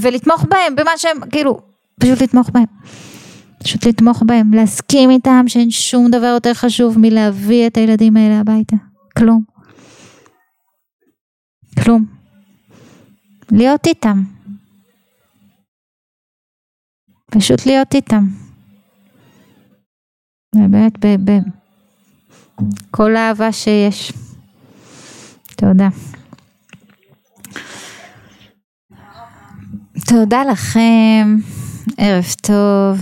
ולתמוך 0.00 0.44
בהם 0.48 0.76
במה 0.76 0.90
שהם, 0.96 1.16
כאילו, 1.30 1.60
פשוט 2.00 2.22
לתמוך 2.22 2.50
בהם. 2.50 2.64
פשוט 3.64 3.86
לתמוך 3.86 4.22
בהם, 4.26 4.54
להסכים 4.54 5.10
איתם 5.10 5.44
שאין 5.48 5.70
שום 5.70 6.10
דבר 6.10 6.26
יותר 6.26 6.54
חשוב 6.54 6.98
מלהביא 6.98 7.66
את 7.66 7.76
הילדים 7.76 8.16
האלה 8.16 8.40
הביתה. 8.40 8.76
כלום. 9.18 9.42
כלום. 11.84 12.04
להיות 13.50 13.86
איתם. 13.86 14.22
פשוט 17.30 17.66
להיות 17.66 17.94
איתם. 17.94 18.24
באמת, 20.54 20.92
בכל 22.92 23.16
האהבה 23.16 23.52
שיש. 23.52 24.12
תודה. 25.56 25.88
תודה 30.04 30.42
לכם, 30.50 31.36
ערב 31.98 32.24
טוב. 32.42 32.94